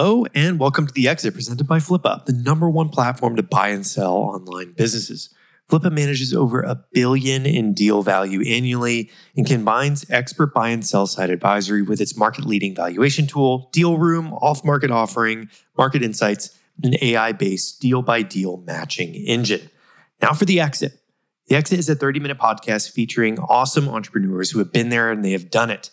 Hello, 0.00 0.26
and 0.32 0.60
welcome 0.60 0.86
to 0.86 0.92
The 0.92 1.08
Exit 1.08 1.34
presented 1.34 1.66
by 1.66 1.78
Flippa, 1.78 2.24
the 2.24 2.32
number 2.32 2.70
one 2.70 2.88
platform 2.88 3.34
to 3.34 3.42
buy 3.42 3.70
and 3.70 3.84
sell 3.84 4.14
online 4.14 4.70
businesses. 4.70 5.34
Flippa 5.68 5.90
manages 5.90 6.32
over 6.32 6.60
a 6.60 6.80
billion 6.92 7.44
in 7.44 7.74
deal 7.74 8.04
value 8.04 8.40
annually 8.46 9.10
and 9.36 9.44
combines 9.44 10.08
expert 10.08 10.54
buy 10.54 10.68
and 10.68 10.86
sell 10.86 11.08
side 11.08 11.30
advisory 11.30 11.82
with 11.82 12.00
its 12.00 12.16
market 12.16 12.44
leading 12.44 12.76
valuation 12.76 13.26
tool, 13.26 13.70
Deal 13.72 13.98
Room, 13.98 14.34
off 14.34 14.64
market 14.64 14.92
offering, 14.92 15.50
market 15.76 16.04
insights, 16.04 16.56
and 16.80 16.94
an 16.94 17.00
AI 17.02 17.32
based 17.32 17.80
deal 17.80 18.00
by 18.00 18.22
deal 18.22 18.58
matching 18.58 19.16
engine. 19.16 19.68
Now 20.22 20.32
for 20.32 20.44
The 20.44 20.60
Exit. 20.60 20.92
The 21.48 21.56
Exit 21.56 21.80
is 21.80 21.88
a 21.88 21.96
30 21.96 22.20
minute 22.20 22.38
podcast 22.38 22.92
featuring 22.92 23.40
awesome 23.40 23.88
entrepreneurs 23.88 24.52
who 24.52 24.60
have 24.60 24.72
been 24.72 24.90
there 24.90 25.10
and 25.10 25.24
they 25.24 25.32
have 25.32 25.50
done 25.50 25.70
it. 25.70 25.90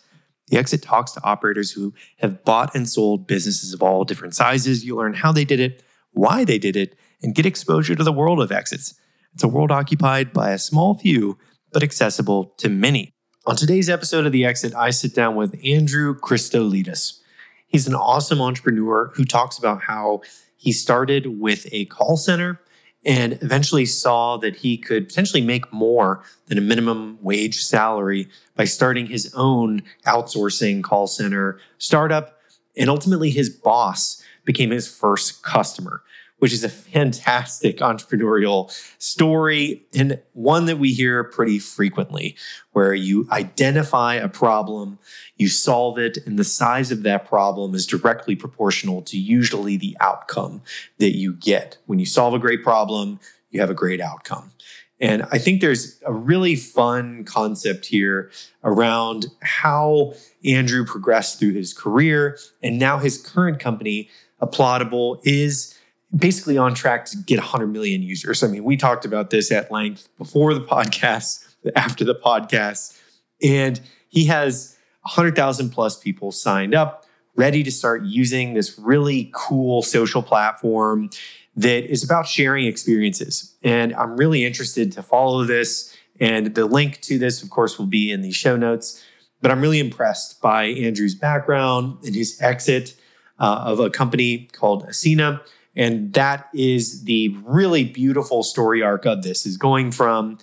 The 0.48 0.58
Exit 0.58 0.82
talks 0.82 1.12
to 1.12 1.24
operators 1.24 1.72
who 1.72 1.92
have 2.18 2.44
bought 2.44 2.74
and 2.74 2.88
sold 2.88 3.26
businesses 3.26 3.74
of 3.74 3.82
all 3.82 4.04
different 4.04 4.34
sizes. 4.34 4.84
You 4.84 4.96
learn 4.96 5.14
how 5.14 5.32
they 5.32 5.44
did 5.44 5.58
it, 5.58 5.82
why 6.12 6.44
they 6.44 6.58
did 6.58 6.76
it, 6.76 6.96
and 7.22 7.34
get 7.34 7.46
exposure 7.46 7.94
to 7.94 8.04
the 8.04 8.12
world 8.12 8.40
of 8.40 8.52
exits. 8.52 8.94
It's 9.34 9.42
a 9.42 9.48
world 9.48 9.70
occupied 9.70 10.32
by 10.32 10.50
a 10.50 10.58
small 10.58 10.94
few, 10.94 11.38
but 11.72 11.82
accessible 11.82 12.54
to 12.58 12.68
many. 12.68 13.12
On 13.46 13.56
today's 13.56 13.88
episode 13.88 14.26
of 14.26 14.32
The 14.32 14.44
Exit, 14.44 14.74
I 14.74 14.90
sit 14.90 15.14
down 15.14 15.36
with 15.36 15.60
Andrew 15.64 16.18
Christodoulides. 16.18 17.20
He's 17.66 17.86
an 17.86 17.94
awesome 17.94 18.40
entrepreneur 18.40 19.10
who 19.14 19.24
talks 19.24 19.58
about 19.58 19.82
how 19.82 20.22
he 20.56 20.72
started 20.72 21.40
with 21.40 21.66
a 21.72 21.84
call 21.86 22.16
center 22.16 22.60
and 23.06 23.38
eventually 23.40 23.86
saw 23.86 24.36
that 24.36 24.56
he 24.56 24.76
could 24.76 25.08
potentially 25.08 25.40
make 25.40 25.72
more 25.72 26.24
than 26.46 26.58
a 26.58 26.60
minimum 26.60 27.16
wage 27.22 27.62
salary 27.62 28.28
by 28.56 28.64
starting 28.64 29.06
his 29.06 29.32
own 29.34 29.82
outsourcing 30.06 30.82
call 30.82 31.06
center 31.06 31.60
startup. 31.78 32.40
And 32.76 32.90
ultimately, 32.90 33.30
his 33.30 33.48
boss 33.48 34.22
became 34.44 34.70
his 34.70 34.92
first 34.92 35.44
customer 35.44 36.02
which 36.38 36.52
is 36.52 36.62
a 36.62 36.68
fantastic 36.68 37.78
entrepreneurial 37.78 38.70
story 38.98 39.86
and 39.94 40.20
one 40.32 40.66
that 40.66 40.78
we 40.78 40.92
hear 40.92 41.24
pretty 41.24 41.58
frequently, 41.58 42.36
where 42.72 42.94
you 42.94 43.26
identify 43.30 44.14
a 44.14 44.28
problem, 44.28 44.98
you 45.36 45.48
solve 45.48 45.98
it, 45.98 46.18
and 46.26 46.38
the 46.38 46.44
size 46.44 46.90
of 46.90 47.02
that 47.02 47.26
problem 47.26 47.74
is 47.74 47.86
directly 47.86 48.36
proportional 48.36 49.00
to 49.02 49.18
usually 49.18 49.76
the 49.76 49.96
outcome 50.00 50.62
that 50.98 51.16
you 51.16 51.32
get. 51.32 51.78
When 51.86 51.98
you 51.98 52.06
solve 52.06 52.34
a 52.34 52.38
great 52.38 52.62
problem, 52.62 53.18
you 53.50 53.60
have 53.60 53.70
a 53.70 53.74
great 53.74 54.00
outcome. 54.00 54.52
And 54.98 55.24
I 55.30 55.38
think 55.38 55.60
there's 55.60 56.00
a 56.06 56.12
really 56.12 56.56
fun 56.56 57.24
concept 57.24 57.86
here 57.86 58.30
around 58.64 59.26
how 59.42 60.14
Andrew 60.44 60.86
progressed 60.86 61.38
through 61.38 61.52
his 61.52 61.74
career. 61.74 62.38
And 62.62 62.78
now 62.78 62.98
his 62.98 63.18
current 63.18 63.60
company, 63.60 64.08
Applaudable, 64.40 65.20
is 65.24 65.78
basically 66.14 66.56
on 66.56 66.74
track 66.74 67.04
to 67.06 67.16
get 67.16 67.38
100 67.38 67.66
million 67.66 68.02
users. 68.02 68.42
I 68.42 68.48
mean, 68.48 68.64
we 68.64 68.76
talked 68.76 69.04
about 69.04 69.30
this 69.30 69.50
at 69.50 69.70
length 69.70 70.08
before 70.18 70.54
the 70.54 70.60
podcast, 70.60 71.44
after 71.74 72.04
the 72.04 72.14
podcast, 72.14 72.98
and 73.42 73.80
he 74.08 74.26
has 74.26 74.76
100,000 75.02 75.70
plus 75.70 75.98
people 75.98 76.32
signed 76.32 76.74
up, 76.74 77.04
ready 77.34 77.62
to 77.62 77.70
start 77.70 78.02
using 78.04 78.54
this 78.54 78.78
really 78.78 79.30
cool 79.34 79.82
social 79.82 80.22
platform 80.22 81.10
that 81.56 81.90
is 81.90 82.04
about 82.04 82.26
sharing 82.26 82.66
experiences. 82.66 83.54
And 83.62 83.94
I'm 83.94 84.16
really 84.16 84.44
interested 84.44 84.92
to 84.92 85.02
follow 85.02 85.44
this. 85.44 85.96
And 86.20 86.54
the 86.54 86.66
link 86.66 87.00
to 87.02 87.18
this, 87.18 87.42
of 87.42 87.50
course, 87.50 87.78
will 87.78 87.86
be 87.86 88.10
in 88.10 88.22
the 88.22 88.30
show 88.30 88.56
notes. 88.56 89.02
But 89.42 89.50
I'm 89.50 89.60
really 89.60 89.80
impressed 89.80 90.40
by 90.40 90.64
Andrew's 90.64 91.14
background 91.14 91.98
and 92.04 92.14
his 92.14 92.40
exit 92.40 92.94
uh, 93.38 93.64
of 93.66 93.80
a 93.80 93.90
company 93.90 94.48
called 94.52 94.86
Acena 94.86 95.40
and 95.76 96.12
that 96.14 96.48
is 96.54 97.04
the 97.04 97.36
really 97.44 97.84
beautiful 97.84 98.42
story 98.42 98.82
arc 98.82 99.04
of 99.04 99.22
this 99.22 99.44
is 99.44 99.56
going 99.56 99.92
from 99.92 100.38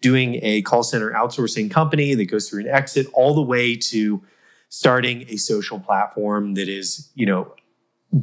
doing 0.00 0.38
a 0.42 0.62
call 0.62 0.82
center 0.82 1.10
outsourcing 1.12 1.70
company 1.70 2.14
that 2.14 2.24
goes 2.26 2.48
through 2.48 2.60
an 2.60 2.68
exit 2.68 3.06
all 3.12 3.34
the 3.34 3.42
way 3.42 3.76
to 3.76 4.22
starting 4.70 5.24
a 5.28 5.36
social 5.36 5.78
platform 5.78 6.54
that 6.54 6.68
is, 6.68 7.10
you 7.14 7.26
know, 7.26 7.54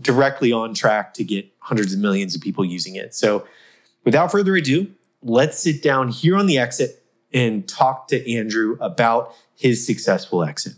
directly 0.01 0.51
on 0.51 0.73
track 0.73 1.13
to 1.13 1.23
get 1.23 1.47
hundreds 1.59 1.93
of 1.93 1.99
millions 1.99 2.35
of 2.35 2.41
people 2.41 2.65
using 2.65 2.95
it. 2.95 3.13
So 3.13 3.45
without 4.03 4.31
further 4.31 4.55
ado, 4.55 4.91
let's 5.21 5.59
sit 5.59 5.83
down 5.83 6.09
here 6.09 6.35
on 6.35 6.47
the 6.47 6.57
exit 6.57 7.03
and 7.33 7.67
talk 7.67 8.07
to 8.07 8.33
Andrew 8.33 8.77
about 8.79 9.33
his 9.55 9.85
successful 9.85 10.43
exit. 10.43 10.73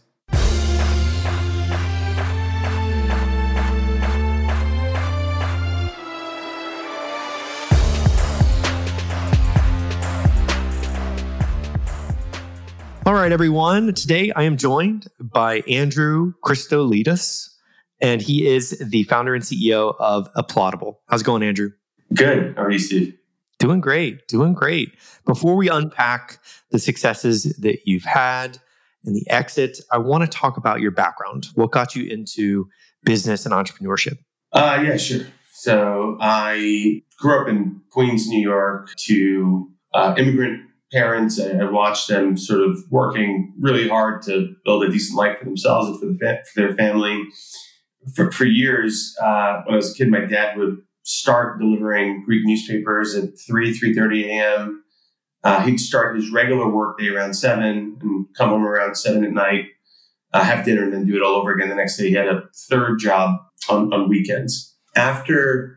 All 13.08 13.14
right, 13.14 13.32
everyone. 13.32 13.94
Today 13.94 14.34
I 14.36 14.44
am 14.44 14.58
joined 14.58 15.08
by 15.18 15.62
Andrew 15.62 16.34
Christodoulides, 16.44 17.48
and 18.02 18.22
he 18.22 18.46
is 18.46 18.72
the 18.86 19.04
founder 19.04 19.34
and 19.34 19.42
CEO 19.42 19.96
of 19.98 20.28
Applaudable. 20.34 20.96
How's 21.08 21.22
it 21.22 21.24
going, 21.24 21.42
Andrew? 21.42 21.70
Good. 22.14 22.58
How 22.58 22.64
are 22.64 22.70
you, 22.70 22.80
Steve? 22.80 23.18
Doing 23.60 23.80
great. 23.80 24.28
Doing 24.28 24.54
great. 24.54 24.94
Before 25.26 25.56
we 25.56 25.70
unpack 25.70 26.40
the 26.72 26.80
successes 26.80 27.44
that 27.62 27.88
you've 27.88 28.04
had 28.04 28.60
and 29.06 29.16
the 29.16 29.26
exit, 29.30 29.80
I 29.90 30.00
want 30.00 30.30
to 30.30 30.30
talk 30.30 30.58
about 30.58 30.82
your 30.82 30.92
background. 30.92 31.48
What 31.56 31.72
got 31.72 31.96
you 31.96 32.12
into 32.12 32.68
business 33.06 33.46
and 33.46 33.56
entrepreneurship? 33.56 34.18
Uh, 34.52 34.84
yeah, 34.86 34.98
sure. 34.98 35.22
So 35.54 36.18
I 36.20 37.04
grew 37.18 37.42
up 37.42 37.48
in 37.48 37.84
Queens, 37.90 38.28
New 38.28 38.42
York, 38.42 38.90
to 39.06 39.72
uh, 39.94 40.14
immigrant 40.18 40.67
parents. 40.92 41.40
I, 41.40 41.70
watched 41.70 42.08
them 42.08 42.38
sort 42.38 42.62
of 42.62 42.78
working 42.90 43.54
really 43.60 43.88
hard 43.88 44.22
to 44.24 44.56
build 44.64 44.84
a 44.84 44.92
decent 44.92 45.18
life 45.18 45.38
for 45.40 45.46
themselves 45.46 45.90
and 45.90 46.00
for, 46.00 46.06
the 46.06 46.18
fa- 46.18 46.44
for 46.54 46.62
their 46.62 46.76
family. 46.76 47.24
For, 48.16 48.32
for 48.32 48.46
years, 48.46 49.16
uh, 49.22 49.62
when 49.66 49.74
I 49.74 49.78
was 49.78 49.92
a 49.92 49.98
kid, 49.98 50.10
my 50.10 50.22
dad 50.22 50.58
would 50.58 50.78
start 51.04 51.60
delivering 51.60 52.24
Greek 52.26 52.46
newspapers 52.46 53.16
at 53.16 53.40
3, 53.48 53.78
3.30 53.78 54.26
a.m. 54.26 54.84
Uh, 55.44 55.62
he'd 55.62 55.80
start 55.80 56.16
his 56.16 56.32
regular 56.32 56.70
workday 56.70 57.10
around 57.10 57.34
7 57.34 57.64
and 57.64 58.02
come 58.38 58.50
home 58.50 58.66
around 58.66 58.96
7 58.96 59.24
at 59.24 59.32
night, 59.32 59.66
uh, 60.34 60.44
have 60.44 60.66
dinner, 60.66 60.84
and 60.84 60.94
then 60.94 61.06
do 61.06 61.16
it 61.16 61.24
all 61.24 61.36
over 61.36 61.54
again 61.54 61.70
the 61.70 61.76
next 61.76 61.98
day. 61.98 62.10
He 62.10 62.14
had 62.14 62.28
a 62.28 62.44
third 62.70 63.00
job 63.00 63.38
on, 63.70 63.94
on 63.94 64.10
weekends. 64.10 64.76
After 64.96 65.77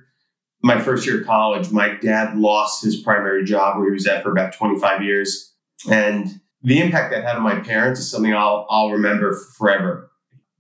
my 0.62 0.78
first 0.81 1.06
year 1.06 1.21
of 1.21 1.26
college, 1.26 1.71
my 1.71 1.94
dad 1.94 2.37
lost 2.37 2.84
his 2.84 2.97
primary 2.97 3.44
job 3.44 3.76
where 3.76 3.87
he 3.87 3.93
was 3.93 4.06
at 4.06 4.22
for 4.22 4.31
about 4.31 4.53
25 4.53 5.03
years. 5.03 5.54
And 5.91 6.41
the 6.62 6.81
impact 6.81 7.12
that 7.12 7.25
had 7.25 7.37
on 7.37 7.43
my 7.43 7.60
parents 7.60 8.00
is 8.00 8.10
something 8.10 8.34
I'll, 8.34 8.66
I'll 8.69 8.91
remember 8.91 9.34
forever. 9.56 10.10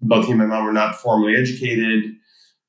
Both 0.00 0.24
he 0.24 0.32
and 0.32 0.40
my 0.40 0.46
mom 0.46 0.64
were 0.64 0.72
not 0.72 0.96
formally 0.96 1.36
educated. 1.36 2.12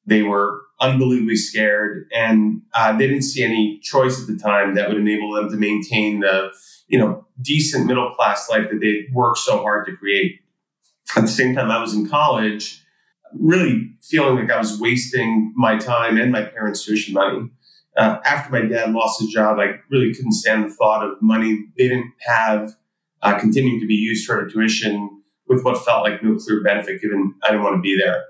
They 0.05 0.23
were 0.23 0.61
unbelievably 0.81 1.37
scared 1.37 2.07
and 2.13 2.61
uh, 2.73 2.97
they 2.97 3.07
didn't 3.07 3.21
see 3.21 3.43
any 3.43 3.79
choice 3.81 4.19
at 4.19 4.27
the 4.27 4.37
time 4.37 4.73
that 4.73 4.89
would 4.89 4.97
enable 4.97 5.31
them 5.33 5.49
to 5.49 5.55
maintain 5.55 6.19
the, 6.19 6.49
you 6.87 6.97
know, 6.97 7.25
decent 7.41 7.85
middle 7.85 8.13
class 8.15 8.49
life 8.49 8.67
that 8.69 8.81
they 8.81 9.07
worked 9.13 9.37
so 9.37 9.61
hard 9.61 9.85
to 9.85 9.95
create. 9.95 10.39
At 11.15 11.21
the 11.21 11.27
same 11.27 11.55
time, 11.55 11.69
I 11.69 11.79
was 11.79 11.93
in 11.93 12.09
college 12.09 12.80
really 13.39 13.91
feeling 14.01 14.35
like 14.35 14.51
I 14.51 14.57
was 14.57 14.79
wasting 14.79 15.53
my 15.55 15.77
time 15.77 16.17
and 16.17 16.31
my 16.31 16.43
parents' 16.43 16.85
tuition 16.85 17.13
money. 17.13 17.49
Uh, 17.97 18.19
after 18.25 18.51
my 18.51 18.61
dad 18.61 18.91
lost 18.91 19.19
his 19.19 19.29
job, 19.29 19.59
I 19.59 19.79
really 19.89 20.13
couldn't 20.13 20.33
stand 20.33 20.65
the 20.65 20.73
thought 20.73 21.05
of 21.05 21.21
money 21.21 21.65
they 21.77 21.89
didn't 21.89 22.11
have 22.25 22.73
uh, 23.21 23.37
continuing 23.39 23.79
to 23.79 23.85
be 23.85 23.95
used 23.95 24.25
for 24.25 24.47
tuition 24.47 25.21
with 25.47 25.63
what 25.63 25.83
felt 25.83 26.03
like 26.03 26.23
no 26.23 26.37
clear 26.37 26.63
benefit, 26.63 27.01
given 27.01 27.35
I 27.43 27.51
didn't 27.51 27.63
want 27.63 27.75
to 27.75 27.81
be 27.81 27.97
there. 27.97 28.23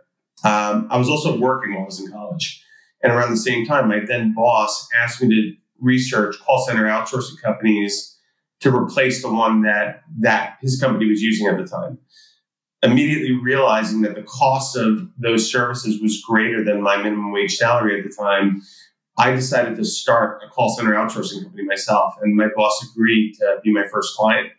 Um, 0.43 0.87
I 0.89 0.97
was 0.97 1.09
also 1.09 1.37
working 1.37 1.73
while 1.73 1.83
I 1.83 1.85
was 1.85 1.99
in 1.99 2.11
college. 2.11 2.63
And 3.03 3.13
around 3.13 3.31
the 3.31 3.37
same 3.37 3.65
time, 3.65 3.89
my 3.89 3.99
then 3.99 4.33
boss 4.33 4.87
asked 4.95 5.21
me 5.21 5.29
to 5.29 5.55
research 5.79 6.39
call 6.39 6.65
center 6.65 6.85
outsourcing 6.85 7.39
companies 7.41 8.17
to 8.61 8.75
replace 8.75 9.21
the 9.21 9.31
one 9.31 9.63
that, 9.63 10.01
that 10.19 10.57
his 10.61 10.79
company 10.79 11.07
was 11.07 11.21
using 11.21 11.47
at 11.47 11.57
the 11.57 11.65
time 11.65 11.97
immediately 12.83 13.33
realizing 13.33 14.01
that 14.01 14.15
the 14.15 14.23
cost 14.23 14.75
of 14.75 15.07
those 15.17 15.51
services 15.51 16.01
was 16.01 16.21
greater 16.21 16.63
than 16.63 16.81
my 16.81 16.97
minimum 16.97 17.31
wage 17.31 17.55
salary 17.55 17.99
at 17.99 18.09
the 18.09 18.15
time, 18.15 18.61
I 19.17 19.31
decided 19.31 19.75
to 19.75 19.85
start 19.85 20.41
a 20.45 20.49
call 20.49 20.69
center 20.69 20.93
outsourcing 20.93 21.43
company 21.43 21.63
myself. 21.63 22.15
And 22.21 22.35
my 22.35 22.47
boss 22.55 22.83
agreed 22.91 23.35
to 23.35 23.57
be 23.63 23.71
my 23.71 23.85
first 23.91 24.15
client. 24.15 24.49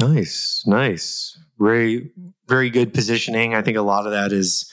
Nice, 0.00 0.62
nice. 0.66 1.38
Very, 1.58 2.10
very 2.46 2.70
good 2.70 2.92
positioning. 2.92 3.54
I 3.54 3.62
think 3.62 3.76
a 3.76 3.82
lot 3.82 4.06
of 4.06 4.12
that 4.12 4.32
is 4.32 4.70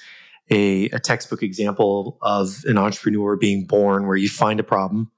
a, 0.51 0.85
a 0.89 0.99
textbook 0.99 1.41
example 1.41 2.17
of 2.21 2.63
an 2.65 2.77
entrepreneur 2.77 3.35
being 3.35 3.65
born 3.65 4.05
where 4.05 4.17
you 4.17 4.29
find 4.29 4.59
a 4.59 4.63
problem 4.63 5.11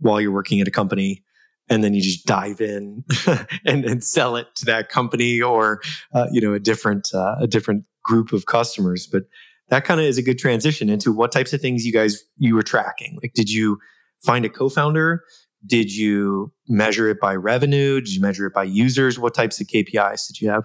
while 0.00 0.20
you're 0.20 0.32
working 0.32 0.60
at 0.60 0.68
a 0.68 0.72
company 0.72 1.24
and 1.68 1.82
then 1.82 1.94
you 1.94 2.02
just 2.02 2.26
dive 2.26 2.60
in 2.60 3.04
and, 3.66 3.84
and 3.84 4.04
sell 4.04 4.36
it 4.36 4.48
to 4.56 4.66
that 4.66 4.88
company 4.88 5.40
or 5.40 5.80
uh, 6.12 6.26
you 6.30 6.40
know 6.40 6.52
a 6.52 6.60
different 6.60 7.08
uh, 7.14 7.36
a 7.40 7.46
different 7.46 7.84
group 8.04 8.32
of 8.32 8.46
customers 8.46 9.06
but 9.06 9.24
that 9.68 9.84
kind 9.84 10.00
of 10.00 10.06
is 10.06 10.18
a 10.18 10.22
good 10.22 10.38
transition 10.38 10.88
into 10.88 11.12
what 11.12 11.32
types 11.32 11.52
of 11.52 11.60
things 11.60 11.86
you 11.86 11.92
guys 11.92 12.22
you 12.38 12.54
were 12.54 12.62
tracking. 12.62 13.18
Like, 13.22 13.32
did 13.34 13.50
you 13.50 13.78
find 14.22 14.44
a 14.44 14.48
co-founder? 14.48 15.24
Did 15.66 15.94
you 15.94 16.52
measure 16.68 17.08
it 17.08 17.18
by 17.20 17.34
revenue? 17.34 18.00
Did 18.00 18.14
you 18.14 18.20
measure 18.20 18.46
it 18.46 18.52
by 18.52 18.64
users? 18.64 19.18
What 19.18 19.34
types 19.34 19.60
of 19.60 19.66
KPIs 19.66 20.26
did 20.26 20.40
you 20.40 20.50
have? 20.50 20.64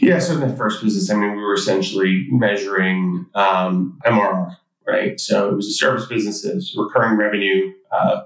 Yeah, 0.00 0.18
so 0.18 0.34
in 0.34 0.40
the 0.40 0.56
first 0.56 0.82
business, 0.82 1.10
I 1.10 1.14
mean, 1.14 1.32
we 1.36 1.42
were 1.42 1.54
essentially 1.54 2.26
measuring 2.30 3.26
um, 3.34 3.98
MRR, 4.04 4.56
right? 4.86 5.18
So 5.20 5.48
it 5.48 5.54
was 5.54 5.68
a 5.68 5.72
service 5.72 6.06
business, 6.06 6.44
it 6.44 6.54
was 6.54 6.74
recurring 6.76 7.16
revenue 7.16 7.72
uh, 7.92 8.22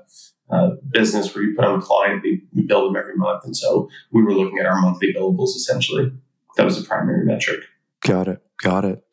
uh, 0.53 0.71
business 0.91 1.35
where 1.35 1.45
you 1.45 1.55
put 1.55 1.65
on 1.65 1.79
a 1.79 1.83
client, 1.83 2.23
we 2.23 2.43
bill 2.67 2.87
them 2.87 2.97
every 2.97 3.17
month. 3.17 3.45
And 3.45 3.57
so 3.57 3.89
we 4.11 4.23
were 4.23 4.35
looking 4.35 4.59
at 4.59 4.67
our 4.67 4.81
monthly 4.81 5.13
billables 5.13 5.57
essentially. 5.57 6.13
That 6.57 6.65
was 6.65 6.81
the 6.81 6.87
primary 6.87 7.25
metric. 7.25 7.61
Got 8.01 8.29
it. 8.29 8.43
Got 8.63 8.85
it. 8.85 9.05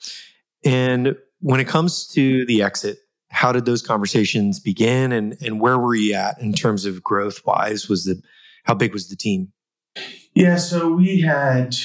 And 0.65 1.15
when 1.39 1.59
it 1.59 1.67
comes 1.67 2.07
to 2.09 2.45
the 2.45 2.63
exit, 2.63 2.99
how 3.29 3.51
did 3.51 3.65
those 3.65 3.81
conversations 3.81 4.59
begin 4.59 5.11
and, 5.11 5.37
and 5.41 5.59
where 5.61 5.77
were 5.77 5.95
you 5.95 6.13
at 6.13 6.39
in 6.41 6.53
terms 6.53 6.85
of 6.85 7.03
growth 7.03 7.45
wise? 7.45 7.87
Was 7.87 8.05
the 8.05 8.21
how 8.63 8.73
big 8.73 8.93
was 8.93 9.09
the 9.09 9.15
team? 9.15 9.51
Yeah, 10.33 10.57
so 10.57 10.89
we 10.89 11.21
had 11.21 11.75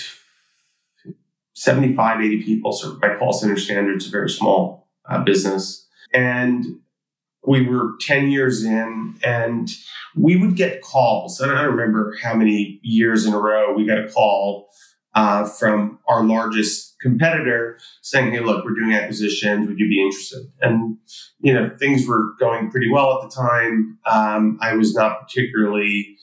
75, 1.55 2.21
80 2.21 2.43
people. 2.43 2.73
So 2.73 2.99
by 2.99 3.17
call 3.17 3.33
center 3.33 3.57
standards, 3.57 4.07
a 4.07 4.11
very 4.11 4.29
small 4.29 4.89
uh, 5.09 5.23
business. 5.23 5.87
And 6.13 6.67
we 7.47 7.67
were 7.67 7.93
10 8.01 8.31
years 8.31 8.65
in 8.65 9.19
and 9.25 9.71
we 10.15 10.37
would 10.37 10.57
get 10.57 10.83
calls. 10.83 11.41
And 11.41 11.51
I 11.51 11.63
don't 11.63 11.73
remember 11.73 12.17
how 12.23 12.35
many 12.35 12.81
years 12.83 13.27
in 13.27 13.33
a 13.33 13.39
row 13.39 13.73
we 13.73 13.87
got 13.87 13.99
a 13.99 14.09
call 14.09 14.69
uh, 15.15 15.45
from 15.45 15.99
our 16.09 16.25
largest 16.25 16.97
competitor 17.01 17.79
saying, 18.01 18.33
Hey, 18.33 18.41
look, 18.41 18.65
we're 18.65 18.75
doing 18.75 18.95
acquisitions. 18.95 19.69
Would 19.69 19.79
you 19.79 19.89
be 19.89 20.01
interested? 20.01 20.47
And, 20.61 20.99
you 21.41 21.53
know, 21.53 21.71
things 21.79 22.07
were 22.07 22.35
going 22.39 22.71
pretty 22.71 22.91
well 22.91 23.21
at 23.21 23.29
the 23.29 23.35
time. 23.35 23.99
Um, 24.07 24.59
I 24.63 24.75
was 24.75 24.95
not 24.95 25.21
particularly 25.21 26.17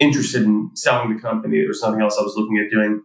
interested 0.00 0.42
in 0.42 0.70
selling 0.74 1.14
the 1.14 1.20
company. 1.20 1.58
There 1.58 1.68
was 1.68 1.82
nothing 1.82 2.00
else 2.00 2.16
I 2.18 2.22
was 2.22 2.34
looking 2.34 2.58
at 2.58 2.70
doing. 2.70 3.02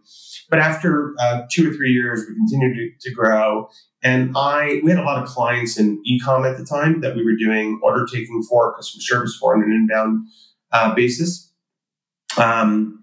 But 0.48 0.58
after 0.60 1.14
uh, 1.20 1.42
two 1.50 1.70
or 1.70 1.74
three 1.74 1.92
years, 1.92 2.24
we 2.26 2.34
continued 2.34 2.74
to, 2.98 3.08
to, 3.08 3.14
grow. 3.14 3.68
And 4.02 4.32
I, 4.36 4.80
we 4.82 4.90
had 4.90 4.98
a 4.98 5.04
lot 5.04 5.22
of 5.22 5.28
clients 5.28 5.78
in 5.78 6.02
ecom 6.10 6.50
at 6.50 6.56
the 6.56 6.64
time 6.64 7.02
that 7.02 7.14
we 7.14 7.24
were 7.24 7.36
doing 7.36 7.78
order 7.82 8.06
taking 8.10 8.42
for, 8.42 8.74
customer 8.74 9.02
service 9.02 9.36
for, 9.36 9.54
on 9.54 9.62
an 9.62 9.70
inbound 9.70 10.26
uh, 10.72 10.94
basis. 10.94 11.52
Um, 12.38 13.02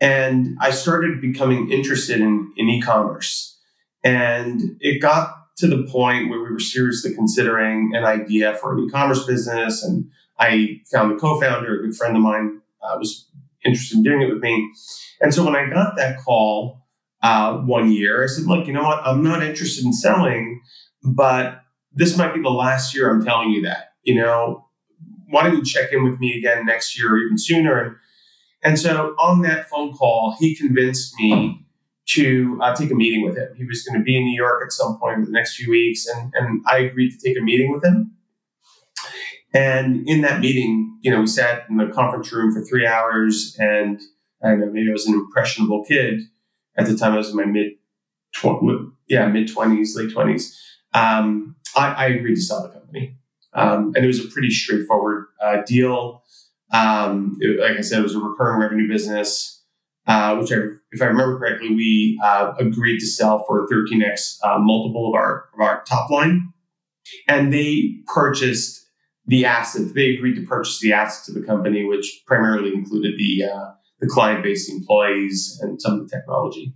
and 0.00 0.56
I 0.60 0.70
started 0.70 1.20
becoming 1.20 1.70
interested 1.70 2.20
in, 2.20 2.52
in 2.56 2.68
e-commerce. 2.68 3.58
And 4.04 4.76
it 4.80 5.00
got 5.00 5.32
to 5.56 5.66
the 5.66 5.84
point 5.90 6.28
where 6.28 6.42
we 6.42 6.50
were 6.50 6.60
seriously 6.60 7.14
considering 7.14 7.92
an 7.94 8.04
idea 8.04 8.54
for 8.54 8.74
an 8.74 8.84
e-commerce 8.84 9.24
business. 9.24 9.82
And 9.82 10.10
I 10.38 10.82
found 10.92 11.12
a 11.12 11.16
co-founder, 11.16 11.80
a 11.80 11.82
good 11.82 11.96
friend 11.96 12.16
of 12.16 12.22
mine, 12.22 12.60
uh, 12.86 12.96
was 12.98 13.28
interested 13.64 13.98
in 13.98 14.02
doing 14.02 14.22
it 14.22 14.32
with 14.32 14.42
me. 14.42 14.70
And 15.20 15.34
so 15.34 15.44
when 15.44 15.56
I 15.56 15.68
got 15.68 15.96
that 15.96 16.18
call 16.18 16.86
uh, 17.22 17.58
one 17.58 17.90
year, 17.90 18.24
I 18.24 18.26
said, 18.26 18.44
look, 18.44 18.66
you 18.66 18.72
know 18.72 18.82
what? 18.82 19.04
I'm 19.04 19.22
not 19.22 19.42
interested 19.42 19.84
in 19.84 19.92
selling, 19.92 20.60
but 21.02 21.62
this 21.92 22.16
might 22.16 22.34
be 22.34 22.42
the 22.42 22.50
last 22.50 22.94
year 22.94 23.10
I'm 23.10 23.24
telling 23.24 23.50
you 23.50 23.62
that. 23.62 23.92
You 24.02 24.16
know, 24.16 24.66
why 25.28 25.44
don't 25.44 25.56
you 25.56 25.64
check 25.64 25.92
in 25.92 26.04
with 26.04 26.20
me 26.20 26.38
again 26.38 26.66
next 26.66 26.98
year 26.98 27.14
or 27.14 27.18
even 27.18 27.38
sooner? 27.38 27.80
And 27.82 27.96
and 28.62 28.78
so 28.78 29.14
on 29.18 29.42
that 29.42 29.68
phone 29.68 29.92
call, 29.92 30.36
he 30.38 30.56
convinced 30.56 31.14
me 31.20 31.64
to 32.08 32.58
uh, 32.62 32.74
take 32.74 32.90
a 32.90 32.94
meeting 32.94 33.24
with 33.24 33.36
him. 33.36 33.48
He 33.56 33.64
was 33.64 33.82
going 33.82 33.98
to 33.98 34.04
be 34.04 34.16
in 34.16 34.24
New 34.24 34.36
York 34.36 34.62
at 34.64 34.72
some 34.72 34.98
point 34.98 35.18
in 35.18 35.24
the 35.24 35.30
next 35.30 35.56
few 35.56 35.70
weeks, 35.70 36.06
and, 36.06 36.32
and 36.34 36.62
I 36.66 36.78
agreed 36.78 37.10
to 37.10 37.18
take 37.18 37.36
a 37.38 37.42
meeting 37.42 37.72
with 37.72 37.84
him. 37.84 38.15
And 39.56 40.06
in 40.06 40.20
that 40.20 40.40
meeting, 40.40 40.98
you 41.00 41.10
know, 41.10 41.20
we 41.20 41.26
sat 41.26 41.64
in 41.70 41.78
the 41.78 41.86
conference 41.86 42.30
room 42.30 42.52
for 42.52 42.60
three 42.60 42.86
hours, 42.86 43.56
and 43.58 43.98
I 44.44 44.50
don't 44.50 44.60
know, 44.60 44.70
maybe 44.70 44.90
I 44.90 44.92
was 44.92 45.06
an 45.06 45.14
impressionable 45.14 45.82
kid 45.82 46.20
at 46.76 46.86
the 46.86 46.94
time. 46.94 47.14
I 47.14 47.16
was 47.16 47.30
in 47.30 47.36
my 47.36 47.46
mid, 47.46 47.72
yeah, 49.08 49.26
mid 49.28 49.50
twenties, 49.50 49.96
late 49.96 50.12
twenties. 50.12 50.60
Um, 50.92 51.56
I, 51.74 51.86
I, 51.88 52.06
agreed 52.08 52.34
to 52.34 52.40
sell 52.42 52.64
the 52.64 52.68
company, 52.68 53.16
um, 53.54 53.92
and 53.96 54.04
it 54.04 54.06
was 54.06 54.22
a 54.22 54.28
pretty 54.28 54.50
straightforward 54.50 55.24
uh, 55.42 55.62
deal. 55.66 56.22
Um, 56.74 57.38
it, 57.40 57.58
like 57.58 57.78
I 57.78 57.80
said, 57.80 58.00
it 58.00 58.02
was 58.02 58.14
a 58.14 58.20
recurring 58.20 58.60
revenue 58.60 58.88
business, 58.88 59.62
uh, 60.06 60.36
which, 60.36 60.52
I, 60.52 60.56
if 60.92 61.00
I 61.00 61.06
remember 61.06 61.38
correctly, 61.38 61.74
we 61.74 62.20
uh, 62.22 62.52
agreed 62.58 62.98
to 62.98 63.06
sell 63.06 63.42
for 63.48 63.64
a 63.64 63.68
13x 63.68 64.36
uh, 64.44 64.58
multiple 64.58 65.08
of 65.08 65.14
our 65.14 65.48
of 65.54 65.60
our 65.60 65.82
top 65.84 66.10
line, 66.10 66.52
and 67.26 67.54
they 67.54 67.94
purchased 68.06 68.85
the 69.26 69.44
assets. 69.44 69.92
They 69.92 70.14
agreed 70.14 70.36
to 70.36 70.46
purchase 70.46 70.80
the 70.80 70.92
assets 70.92 71.28
of 71.28 71.34
the 71.34 71.42
company, 71.42 71.84
which 71.84 72.22
primarily 72.26 72.72
included 72.72 73.14
the 73.18 73.44
uh, 73.44 73.70
the 74.00 74.06
client 74.06 74.42
based 74.42 74.70
employees, 74.70 75.58
and 75.62 75.80
some 75.80 76.00
of 76.00 76.08
the 76.08 76.16
technology. 76.16 76.74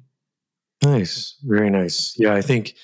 Nice, 0.82 1.36
very 1.42 1.70
nice. 1.70 2.14
Yeah, 2.16 2.34
I 2.34 2.40
think 2.40 2.74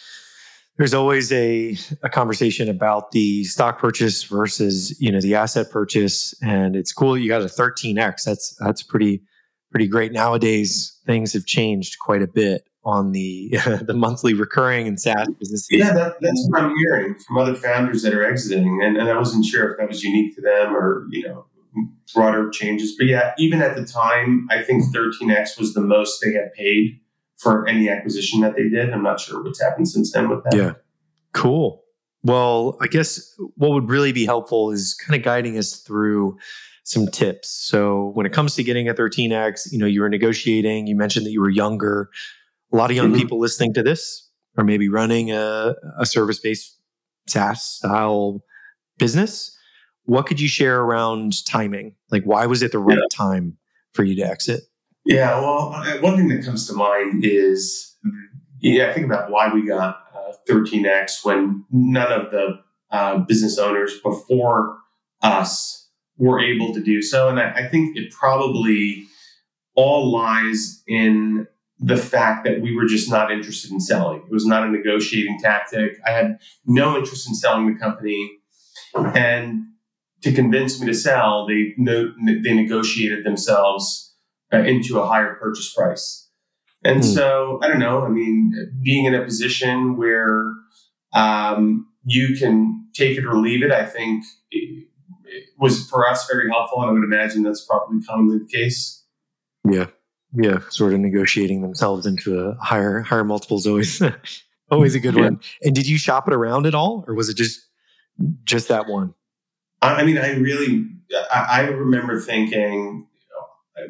there's 0.76 0.94
always 0.94 1.32
a, 1.32 1.76
a 2.02 2.08
conversation 2.08 2.68
about 2.68 3.12
the 3.12 3.44
stock 3.44 3.78
purchase 3.78 4.24
versus 4.24 4.98
you 5.00 5.10
know 5.10 5.20
the 5.20 5.34
asset 5.34 5.70
purchase 5.70 6.34
and 6.42 6.76
it's 6.76 6.92
cool 6.92 7.16
you 7.16 7.28
got 7.28 7.42
a 7.42 7.46
13x 7.46 8.24
that's 8.24 8.56
that's 8.60 8.82
pretty 8.82 9.22
pretty 9.70 9.88
great 9.88 10.12
nowadays 10.12 10.98
things 11.06 11.32
have 11.32 11.46
changed 11.46 11.96
quite 11.98 12.22
a 12.22 12.26
bit 12.26 12.62
on 12.86 13.10
the 13.10 13.50
the 13.82 13.94
monthly 13.94 14.32
recurring 14.32 14.86
and 14.86 14.98
SaaS 14.98 15.26
businesses. 15.38 15.68
Yeah, 15.70 15.92
that, 15.92 16.16
that's 16.20 16.46
what 16.48 16.62
I'm 16.62 16.74
hearing 16.76 17.16
from 17.16 17.36
other 17.36 17.54
founders 17.54 18.02
that 18.02 18.14
are 18.14 18.24
exiting, 18.24 18.80
and, 18.82 18.96
and 18.96 19.10
I 19.10 19.18
wasn't 19.18 19.44
sure 19.44 19.72
if 19.72 19.78
that 19.78 19.88
was 19.88 20.02
unique 20.02 20.34
to 20.36 20.40
them 20.40 20.74
or 20.74 21.06
you 21.10 21.26
know 21.26 21.46
broader 22.14 22.48
changes. 22.48 22.94
But 22.96 23.08
yeah, 23.08 23.34
even 23.38 23.60
at 23.60 23.76
the 23.76 23.84
time, 23.84 24.46
I 24.50 24.62
think 24.62 24.84
13x 24.94 25.58
was 25.58 25.74
the 25.74 25.82
most 25.82 26.22
they 26.24 26.32
had 26.32 26.52
paid 26.54 27.00
for 27.36 27.66
any 27.66 27.90
acquisition 27.90 28.40
that 28.40 28.54
they 28.56 28.68
did. 28.68 28.90
I'm 28.90 29.02
not 29.02 29.20
sure 29.20 29.42
what's 29.42 29.60
happened 29.60 29.88
since 29.88 30.12
then 30.12 30.30
with 30.30 30.44
that. 30.44 30.56
Yeah. 30.56 30.72
Cool. 31.32 31.82
Well, 32.22 32.78
I 32.80 32.86
guess 32.86 33.34
what 33.56 33.72
would 33.72 33.90
really 33.90 34.12
be 34.12 34.24
helpful 34.24 34.70
is 34.70 34.94
kind 34.94 35.18
of 35.18 35.24
guiding 35.24 35.58
us 35.58 35.76
through 35.76 36.38
some 36.84 37.08
tips. 37.08 37.50
So 37.50 38.12
when 38.14 38.26
it 38.26 38.32
comes 38.32 38.54
to 38.54 38.62
getting 38.62 38.88
a 38.88 38.94
13x, 38.94 39.72
you 39.72 39.78
know, 39.78 39.86
you 39.86 40.00
were 40.00 40.08
negotiating, 40.08 40.86
you 40.86 40.96
mentioned 40.96 41.26
that 41.26 41.32
you 41.32 41.40
were 41.40 41.50
younger. 41.50 42.10
A 42.72 42.76
lot 42.76 42.90
of 42.90 42.96
young 42.96 43.08
mm-hmm. 43.08 43.18
people 43.18 43.38
listening 43.38 43.74
to 43.74 43.82
this 43.82 44.28
are 44.58 44.64
maybe 44.64 44.88
running 44.88 45.30
a, 45.30 45.74
a 45.98 46.06
service-based 46.06 46.78
SaaS 47.26 47.62
style 47.62 48.42
business. 48.98 49.56
What 50.04 50.26
could 50.26 50.40
you 50.40 50.48
share 50.48 50.80
around 50.80 51.44
timing? 51.46 51.94
Like 52.10 52.24
why 52.24 52.46
was 52.46 52.62
it 52.62 52.72
the 52.72 52.78
right 52.78 52.98
yeah. 52.98 53.16
time 53.16 53.58
for 53.92 54.04
you 54.04 54.14
to 54.16 54.22
exit? 54.22 54.62
Yeah, 55.04 55.38
well, 55.40 55.70
one 56.00 56.16
thing 56.16 56.28
that 56.28 56.44
comes 56.44 56.66
to 56.66 56.74
mind 56.74 57.24
is, 57.24 57.96
yeah, 58.58 58.90
I 58.90 58.92
think 58.92 59.06
about 59.06 59.30
why 59.30 59.52
we 59.52 59.66
got 59.66 60.04
uh, 60.14 60.32
13x 60.48 61.24
when 61.24 61.64
none 61.70 62.10
of 62.10 62.32
the 62.32 62.60
uh, 62.90 63.18
business 63.18 63.58
owners 63.58 64.00
before 64.00 64.78
us 65.22 65.88
were 66.18 66.40
able 66.40 66.74
to 66.74 66.82
do 66.82 67.02
so. 67.02 67.28
And 67.28 67.38
I, 67.38 67.52
I 67.52 67.68
think 67.68 67.96
it 67.96 68.12
probably 68.12 69.04
all 69.76 70.10
lies 70.10 70.82
in 70.88 71.46
the 71.78 71.96
fact 71.96 72.44
that 72.44 72.60
we 72.60 72.74
were 72.74 72.86
just 72.86 73.10
not 73.10 73.30
interested 73.30 73.70
in 73.70 73.80
selling. 73.80 74.22
It 74.26 74.32
was 74.32 74.46
not 74.46 74.66
a 74.66 74.70
negotiating 74.70 75.38
tactic. 75.42 75.98
I 76.06 76.10
had 76.10 76.38
no 76.64 76.96
interest 76.96 77.28
in 77.28 77.34
selling 77.34 77.66
the 77.66 77.78
company. 77.78 78.38
And 78.94 79.64
to 80.22 80.32
convince 80.32 80.80
me 80.80 80.86
to 80.86 80.94
sell, 80.94 81.46
they, 81.46 81.74
no, 81.76 82.12
they 82.42 82.54
negotiated 82.54 83.24
themselves 83.24 84.14
uh, 84.52 84.58
into 84.58 84.98
a 84.98 85.06
higher 85.06 85.34
purchase 85.34 85.72
price. 85.74 86.30
And 86.82 87.00
mm. 87.02 87.14
so, 87.14 87.58
I 87.62 87.68
don't 87.68 87.78
know, 87.78 88.02
I 88.02 88.08
mean, 88.08 88.52
being 88.82 89.04
in 89.04 89.14
a 89.14 89.24
position 89.24 89.96
where 89.96 90.52
um, 91.14 91.88
you 92.04 92.36
can 92.38 92.88
take 92.94 93.18
it 93.18 93.26
or 93.26 93.36
leave 93.36 93.62
it, 93.62 93.70
I 93.70 93.84
think 93.84 94.24
it, 94.50 94.88
it 95.24 95.44
was 95.58 95.88
for 95.90 96.08
us 96.08 96.26
very 96.30 96.48
helpful. 96.48 96.80
And 96.80 96.90
I 96.90 96.92
would 96.92 97.04
imagine 97.04 97.42
that's 97.42 97.66
probably 97.66 98.00
commonly 98.00 98.38
the 98.38 98.46
case. 98.46 99.04
Yeah. 99.68 99.86
Yeah. 100.36 100.58
Sort 100.68 100.92
of 100.92 101.00
negotiating 101.00 101.62
themselves 101.62 102.06
into 102.06 102.38
a 102.38 102.54
higher, 102.56 103.00
higher 103.00 103.24
multiples 103.24 103.66
always, 103.66 104.02
always 104.70 104.94
a 104.94 105.00
good 105.00 105.14
yeah. 105.14 105.22
one. 105.22 105.40
And 105.62 105.74
did 105.74 105.88
you 105.88 105.98
shop 105.98 106.28
it 106.28 106.34
around 106.34 106.66
at 106.66 106.74
all 106.74 107.04
or 107.08 107.14
was 107.14 107.28
it 107.28 107.36
just, 107.36 107.60
just 108.44 108.68
that 108.68 108.88
one? 108.88 109.14
I 109.82 110.04
mean, 110.04 110.18
I 110.18 110.32
really, 110.36 110.86
I, 111.32 111.46
I 111.48 111.60
remember 111.68 112.20
thinking, 112.20 113.06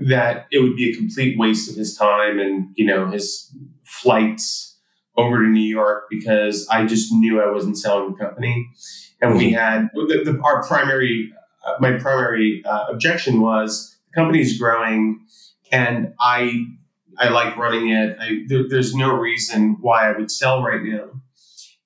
that 0.01 0.47
it 0.51 0.59
would 0.59 0.77
be 0.77 0.91
a 0.91 0.97
complete 0.97 1.39
waste 1.39 1.71
of 1.71 1.77
his 1.77 1.97
time 1.97 2.39
and 2.39 2.71
you 2.75 2.85
know 2.85 3.09
his 3.11 3.55
flights 3.85 4.79
over 5.17 5.39
to 5.39 5.49
New 5.49 5.61
York 5.61 6.05
because 6.11 6.67
I 6.69 6.85
just 6.85 7.13
knew 7.13 7.41
I 7.41 7.51
wasn't 7.51 7.79
selling 7.79 8.13
the 8.13 8.19
company, 8.19 8.69
and 9.21 9.37
we 9.37 9.53
mm-hmm. 9.53 9.55
had 9.55 9.89
the, 9.95 10.33
the, 10.33 10.41
our 10.43 10.63
primary 10.67 11.33
uh, 11.67 11.75
my 11.81 11.93
primary 11.93 12.63
uh, 12.65 12.87
objection 12.91 13.41
was 13.41 13.97
the 14.09 14.21
company's 14.21 14.59
growing, 14.59 15.21
and 15.77 16.15
I 16.21 16.67
I 17.19 17.29
like 17.29 17.57
running 17.57 17.91
it. 17.91 18.17
I, 18.21 18.45
there, 18.47 18.69
there's 18.69 18.95
no 18.95 19.15
reason 19.15 19.79
why 19.81 20.09
I 20.09 20.17
would 20.17 20.31
sell 20.31 20.63
right 20.63 20.83
now. 20.83 21.09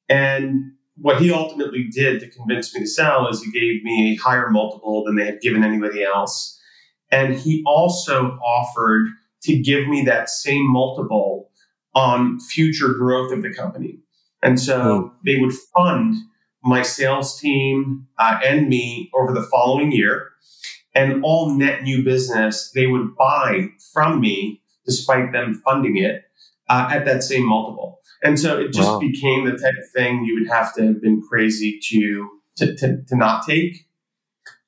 And 0.09 0.73
what 0.97 1.21
he 1.21 1.33
ultimately 1.33 1.85
did 1.85 2.21
to 2.21 2.29
convince 2.29 2.75
me 2.75 2.81
to 2.81 2.87
sell 2.87 3.29
is 3.29 3.43
he 3.43 3.51
gave 3.53 3.85
me 3.85 4.13
a 4.13 4.23
higher 4.23 4.51
multiple 4.51 5.05
than 5.05 5.17
they 5.17 5.25
had 5.25 5.41
given 5.41 5.63
anybody 5.63 6.03
else. 6.03 6.59
And 7.13 7.35
he 7.35 7.63
also 7.65 8.39
offered 8.45 9.09
to 9.43 9.57
give 9.57 9.87
me 9.89 10.03
that 10.05 10.29
same 10.29 10.69
multiple 10.71 11.51
on 11.95 12.41
future 12.41 12.93
growth 12.93 13.33
of 13.33 13.43
the 13.43 13.55
company. 13.55 13.99
And 14.43 14.61
so 14.61 14.79
mm. 14.79 15.13
they 15.25 15.37
would 15.37 15.53
fund 15.75 16.17
my 16.63 16.83
sales 16.83 17.41
team 17.41 18.07
uh, 18.19 18.39
and 18.45 18.69
me 18.69 19.11
over 19.15 19.33
the 19.33 19.43
following 19.43 19.93
year. 19.93 20.31
And 20.95 21.23
all 21.23 21.57
net 21.57 21.83
new 21.83 22.03
business 22.03 22.73
they 22.73 22.87
would 22.87 23.15
buy 23.17 23.69
from 23.93 24.21
me, 24.21 24.61
despite 24.85 25.33
them 25.33 25.55
funding 25.65 25.97
it, 25.97 26.25
uh, 26.69 26.89
at 26.91 27.05
that 27.05 27.23
same 27.23 27.47
multiple. 27.47 28.01
And 28.23 28.39
so 28.39 28.59
it 28.59 28.73
just 28.73 28.89
wow. 28.89 28.99
became 28.99 29.45
the 29.45 29.53
type 29.53 29.75
of 29.83 29.91
thing 29.95 30.25
you 30.25 30.35
would 30.39 30.51
have 30.51 30.75
to 30.75 30.87
have 30.87 31.01
been 31.01 31.23
crazy 31.23 31.79
to 31.91 32.29
to, 32.57 32.77
to, 32.77 33.03
to 33.05 33.17
not 33.17 33.47
take, 33.47 33.87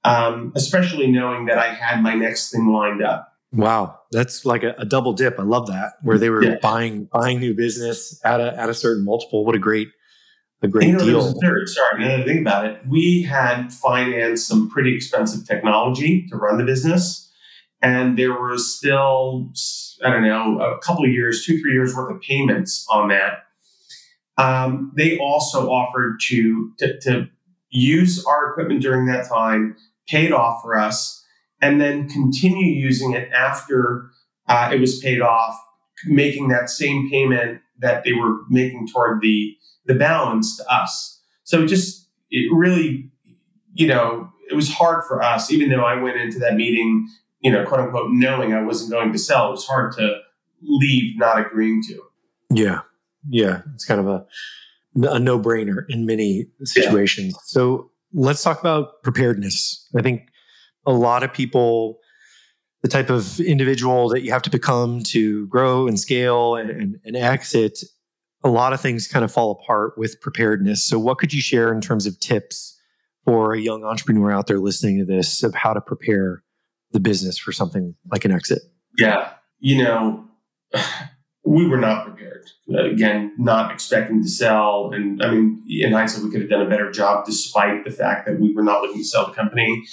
um, 0.04 0.52
especially 0.54 1.08
knowing 1.08 1.46
that 1.46 1.58
I 1.58 1.74
had 1.74 2.02
my 2.02 2.14
next 2.14 2.50
thing 2.50 2.68
lined 2.68 3.02
up. 3.02 3.28
Wow, 3.52 3.98
that's 4.10 4.46
like 4.46 4.62
a, 4.62 4.74
a 4.78 4.86
double 4.86 5.12
dip. 5.12 5.38
I 5.38 5.42
love 5.42 5.66
that, 5.66 5.94
where 6.02 6.16
they 6.16 6.30
were 6.30 6.42
yeah. 6.42 6.56
buying 6.62 7.04
buying 7.12 7.38
new 7.38 7.52
business 7.52 8.18
at 8.24 8.40
a 8.40 8.58
at 8.58 8.70
a 8.70 8.74
certain 8.74 9.04
multiple. 9.04 9.44
What 9.44 9.54
a 9.54 9.58
great 9.58 9.88
a 10.62 10.68
great 10.68 10.88
you 10.88 10.92
know, 10.92 10.98
deal. 10.98 11.28
a 11.28 11.32
third. 11.34 11.68
Sorry, 11.68 12.04
another 12.04 12.24
thing 12.24 12.38
about 12.38 12.66
it. 12.66 12.80
We 12.86 13.22
had 13.22 13.72
financed 13.72 14.46
some 14.46 14.70
pretty 14.70 14.94
expensive 14.94 15.46
technology 15.46 16.26
to 16.28 16.36
run 16.36 16.58
the 16.58 16.64
business, 16.64 17.30
and 17.80 18.18
there 18.18 18.32
was 18.32 18.76
still 18.76 19.52
I 20.04 20.10
don't 20.10 20.22
know 20.22 20.60
a 20.60 20.78
couple 20.78 21.04
of 21.04 21.10
years, 21.10 21.44
two 21.44 21.60
three 21.60 21.72
years 21.72 21.94
worth 21.94 22.14
of 22.14 22.20
payments 22.20 22.86
on 22.90 23.08
that. 23.08 23.44
Um, 24.38 24.92
they 24.96 25.18
also 25.18 25.70
offered 25.70 26.18
to, 26.28 26.72
to 26.78 27.00
to 27.00 27.28
use 27.70 28.24
our 28.24 28.50
equipment 28.50 28.82
during 28.82 29.06
that 29.06 29.28
time, 29.28 29.76
paid 30.08 30.32
off 30.32 30.62
for 30.62 30.78
us 30.78 31.22
and 31.62 31.80
then 31.80 32.08
continue 32.08 32.74
using 32.74 33.12
it 33.12 33.30
after 33.32 34.10
uh, 34.48 34.70
it 34.74 34.80
was 34.80 34.98
paid 34.98 35.20
off, 35.20 35.56
making 36.06 36.48
that 36.48 36.68
same 36.68 37.08
payment 37.08 37.61
that 37.82 38.04
they 38.04 38.12
were 38.12 38.40
making 38.48 38.88
toward 38.88 39.20
the 39.20 39.54
the 39.86 39.94
balance 39.94 40.56
to 40.56 40.72
us. 40.72 41.20
So 41.44 41.66
just 41.66 42.08
it 42.30 42.50
really, 42.54 43.10
you 43.74 43.86
know, 43.86 44.30
it 44.50 44.54
was 44.54 44.72
hard 44.72 45.04
for 45.06 45.22
us, 45.22 45.50
even 45.50 45.68
though 45.68 45.84
I 45.84 46.00
went 46.00 46.16
into 46.16 46.38
that 46.38 46.54
meeting, 46.54 47.08
you 47.40 47.50
know, 47.50 47.64
quote 47.66 47.80
unquote, 47.80 48.10
knowing 48.12 48.54
I 48.54 48.62
wasn't 48.62 48.92
going 48.92 49.12
to 49.12 49.18
sell. 49.18 49.48
It 49.48 49.52
was 49.52 49.66
hard 49.66 49.92
to 49.94 50.18
leave 50.62 51.18
not 51.18 51.38
agreeing 51.38 51.82
to. 51.88 52.00
Yeah, 52.50 52.80
yeah, 53.28 53.62
it's 53.74 53.84
kind 53.84 54.00
of 54.00 54.06
a 54.08 54.26
a 55.08 55.18
no 55.18 55.38
brainer 55.38 55.84
in 55.88 56.06
many 56.06 56.46
situations. 56.64 57.34
Yeah. 57.34 57.40
So 57.44 57.90
let's 58.12 58.42
talk 58.42 58.60
about 58.60 59.02
preparedness. 59.02 59.88
I 59.96 60.02
think 60.02 60.28
a 60.86 60.92
lot 60.92 61.22
of 61.22 61.32
people 61.32 61.98
the 62.82 62.88
type 62.88 63.10
of 63.10 63.40
individual 63.40 64.08
that 64.08 64.22
you 64.22 64.32
have 64.32 64.42
to 64.42 64.50
become 64.50 65.02
to 65.04 65.46
grow 65.46 65.86
and 65.86 65.98
scale 65.98 66.56
and, 66.56 66.98
and, 67.04 67.16
exit, 67.16 67.84
a 68.42 68.48
lot 68.48 68.72
of 68.72 68.80
things 68.80 69.06
kind 69.06 69.24
of 69.24 69.32
fall 69.32 69.52
apart 69.52 69.96
with 69.96 70.20
preparedness. 70.20 70.84
So, 70.84 70.98
what 70.98 71.18
could 71.18 71.32
you 71.32 71.40
share 71.40 71.72
in 71.72 71.80
terms 71.80 72.06
of 72.06 72.18
tips 72.18 72.78
for 73.24 73.54
a 73.54 73.60
young 73.60 73.84
entrepreneur 73.84 74.32
out 74.32 74.48
there 74.48 74.58
listening 74.58 74.98
to 74.98 75.04
this 75.04 75.44
of 75.44 75.54
how 75.54 75.72
to 75.72 75.80
prepare 75.80 76.42
the 76.90 77.00
business 77.00 77.38
for 77.38 77.52
something 77.52 77.94
like 78.10 78.24
an 78.24 78.32
exit? 78.32 78.62
Yeah. 78.98 79.30
You 79.60 79.84
know, 79.84 80.24
we 81.44 81.66
were 81.68 81.78
not 81.78 82.04
prepared. 82.04 82.50
Again, 82.68 83.32
not 83.38 83.72
expecting 83.72 84.22
to 84.22 84.28
sell. 84.28 84.90
And 84.92 85.22
I 85.22 85.30
mean, 85.30 85.62
in 85.68 85.92
hindsight, 85.92 86.24
we 86.24 86.30
could 86.30 86.40
have 86.40 86.50
done 86.50 86.62
a 86.62 86.68
better 86.68 86.90
job 86.90 87.24
despite 87.26 87.84
the 87.84 87.90
fact 87.90 88.26
that 88.26 88.40
we 88.40 88.52
were 88.52 88.62
not 88.62 88.82
looking 88.82 88.98
to 88.98 89.04
sell 89.04 89.26
the 89.26 89.32
company. 89.32 89.84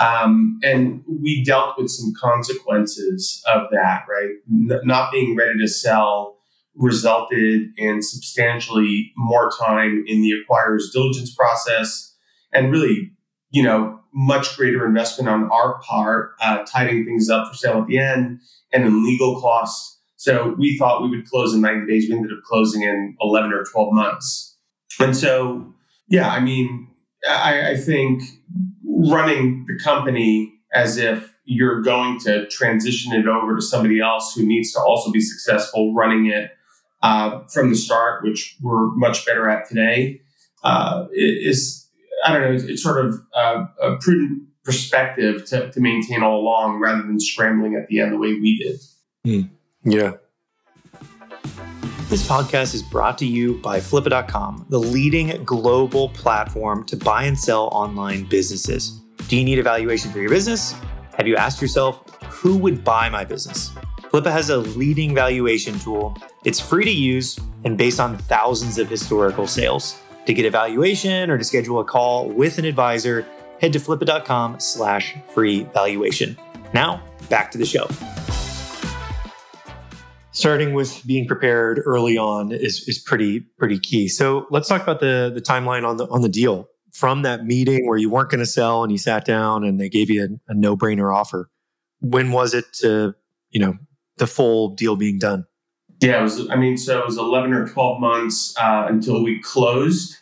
Um, 0.00 0.60
and 0.62 1.02
we 1.08 1.42
dealt 1.44 1.76
with 1.76 1.90
some 1.90 2.12
consequences 2.18 3.42
of 3.46 3.62
that, 3.72 4.04
right? 4.08 4.30
N- 4.48 4.80
not 4.84 5.10
being 5.12 5.36
ready 5.36 5.58
to 5.58 5.68
sell 5.68 6.38
resulted 6.76 7.62
in 7.76 8.02
substantially 8.02 9.12
more 9.16 9.50
time 9.58 10.04
in 10.06 10.22
the 10.22 10.32
acquirer's 10.32 10.90
diligence 10.92 11.34
process 11.34 12.14
and 12.52 12.70
really, 12.70 13.10
you 13.50 13.62
know, 13.62 13.98
much 14.14 14.56
greater 14.56 14.86
investment 14.86 15.28
on 15.28 15.50
our 15.50 15.80
part, 15.80 16.32
uh, 16.40 16.58
tidying 16.64 17.04
things 17.04 17.28
up 17.28 17.48
for 17.48 17.54
sale 17.54 17.80
at 17.80 17.86
the 17.88 17.98
end 17.98 18.40
and 18.72 18.84
in 18.84 19.04
legal 19.04 19.40
costs. 19.40 20.00
So 20.16 20.54
we 20.58 20.78
thought 20.78 21.02
we 21.02 21.10
would 21.10 21.26
close 21.26 21.54
in 21.54 21.60
90 21.60 21.86
days. 21.92 22.08
We 22.08 22.16
ended 22.16 22.32
up 22.32 22.42
closing 22.44 22.82
in 22.82 23.16
11 23.20 23.52
or 23.52 23.64
12 23.64 23.92
months. 23.92 24.56
And 25.00 25.16
so, 25.16 25.74
yeah, 26.08 26.28
I 26.28 26.40
mean, 26.40 26.88
I, 27.28 27.70
I 27.70 27.76
think 27.76 28.22
running 29.06 29.64
the 29.68 29.78
company 29.82 30.54
as 30.72 30.96
if 30.96 31.34
you're 31.44 31.80
going 31.80 32.18
to 32.20 32.46
transition 32.48 33.12
it 33.12 33.26
over 33.26 33.56
to 33.56 33.62
somebody 33.62 34.00
else 34.00 34.34
who 34.34 34.44
needs 34.44 34.72
to 34.72 34.80
also 34.80 35.10
be 35.10 35.20
successful 35.20 35.94
running 35.94 36.26
it 36.26 36.50
uh, 37.02 37.40
from 37.52 37.70
the 37.70 37.76
start, 37.76 38.22
which 38.24 38.56
we're 38.60 38.94
much 38.96 39.24
better 39.24 39.48
at 39.48 39.68
today, 39.68 40.20
uh, 40.64 41.06
is 41.12 41.88
I 42.24 42.32
don't 42.32 42.42
know, 42.42 42.64
it's 42.68 42.82
sort 42.82 43.04
of 43.04 43.14
a, 43.34 43.64
a 43.80 43.96
prudent 44.00 44.42
perspective 44.64 45.44
to, 45.46 45.70
to, 45.70 45.80
maintain 45.80 46.22
all 46.22 46.40
along 46.40 46.80
rather 46.80 47.02
than 47.02 47.20
scrambling 47.20 47.74
at 47.74 47.86
the 47.88 48.00
end 48.00 48.12
the 48.12 48.18
way 48.18 48.34
we 48.34 48.58
did. 48.58 48.80
Mm. 49.26 49.50
Yeah. 49.84 50.14
This 52.08 52.26
podcast 52.26 52.74
is 52.74 52.82
brought 52.82 53.18
to 53.18 53.26
you 53.26 53.58
by 53.58 53.80
Flippa.com, 53.80 54.64
the 54.70 54.80
leading 54.80 55.44
global 55.44 56.08
platform 56.08 56.84
to 56.84 56.96
buy 56.96 57.24
and 57.24 57.38
sell 57.38 57.68
online 57.70 58.24
businesses. 58.24 59.02
Do 59.28 59.36
you 59.36 59.44
need 59.44 59.58
a 59.58 59.62
valuation 59.62 60.10
for 60.10 60.18
your 60.18 60.30
business? 60.30 60.74
Have 61.18 61.26
you 61.26 61.36
asked 61.36 61.60
yourself, 61.60 62.08
who 62.22 62.56
would 62.56 62.82
buy 62.82 63.10
my 63.10 63.26
business? 63.26 63.72
Flippa 64.04 64.32
has 64.32 64.48
a 64.48 64.56
leading 64.56 65.14
valuation 65.14 65.78
tool. 65.80 66.16
It's 66.46 66.58
free 66.58 66.86
to 66.86 66.90
use 66.90 67.38
and 67.66 67.76
based 67.76 68.00
on 68.00 68.16
thousands 68.16 68.78
of 68.78 68.88
historical 68.88 69.46
sales. 69.46 70.00
To 70.24 70.32
get 70.32 70.46
a 70.46 70.50
valuation 70.50 71.28
or 71.28 71.36
to 71.36 71.44
schedule 71.44 71.78
a 71.78 71.84
call 71.84 72.30
with 72.30 72.56
an 72.56 72.64
advisor, 72.64 73.26
head 73.60 73.74
to 73.74 73.78
flippa.com 73.78 74.60
slash 74.60 75.14
free 75.34 75.64
valuation. 75.74 76.38
Now, 76.72 77.02
back 77.28 77.50
to 77.50 77.58
the 77.58 77.66
show 77.66 77.86
starting 80.38 80.72
with 80.72 81.04
being 81.04 81.26
prepared 81.26 81.82
early 81.84 82.16
on 82.16 82.52
is 82.52 82.88
is 82.88 82.98
pretty 82.98 83.40
pretty 83.58 83.78
key. 83.78 84.06
So 84.06 84.46
let's 84.50 84.68
talk 84.68 84.82
about 84.82 85.00
the 85.00 85.32
the 85.34 85.40
timeline 85.40 85.86
on 85.86 85.96
the 85.96 86.06
on 86.08 86.22
the 86.22 86.28
deal 86.28 86.68
from 86.92 87.22
that 87.22 87.44
meeting 87.44 87.88
where 87.88 87.98
you 87.98 88.08
weren't 88.08 88.30
going 88.30 88.40
to 88.40 88.46
sell 88.46 88.84
and 88.84 88.92
you 88.92 88.98
sat 88.98 89.24
down 89.24 89.64
and 89.64 89.80
they 89.80 89.88
gave 89.88 90.08
you 90.08 90.24
a, 90.24 90.52
a 90.52 90.54
no 90.54 90.76
brainer 90.76 91.14
offer. 91.14 91.50
When 92.00 92.30
was 92.30 92.54
it 92.54 92.66
to 92.74 93.14
you 93.50 93.60
know 93.60 93.74
the 94.18 94.28
full 94.28 94.74
deal 94.76 94.94
being 94.94 95.18
done? 95.18 95.44
Yeah, 96.00 96.20
it 96.20 96.22
was. 96.22 96.48
I 96.48 96.54
mean, 96.54 96.76
so 96.76 97.00
it 97.00 97.06
was 97.06 97.18
eleven 97.18 97.52
or 97.52 97.66
twelve 97.66 98.00
months 98.00 98.54
uh, 98.60 98.86
until 98.88 99.24
we 99.24 99.42
closed, 99.42 100.16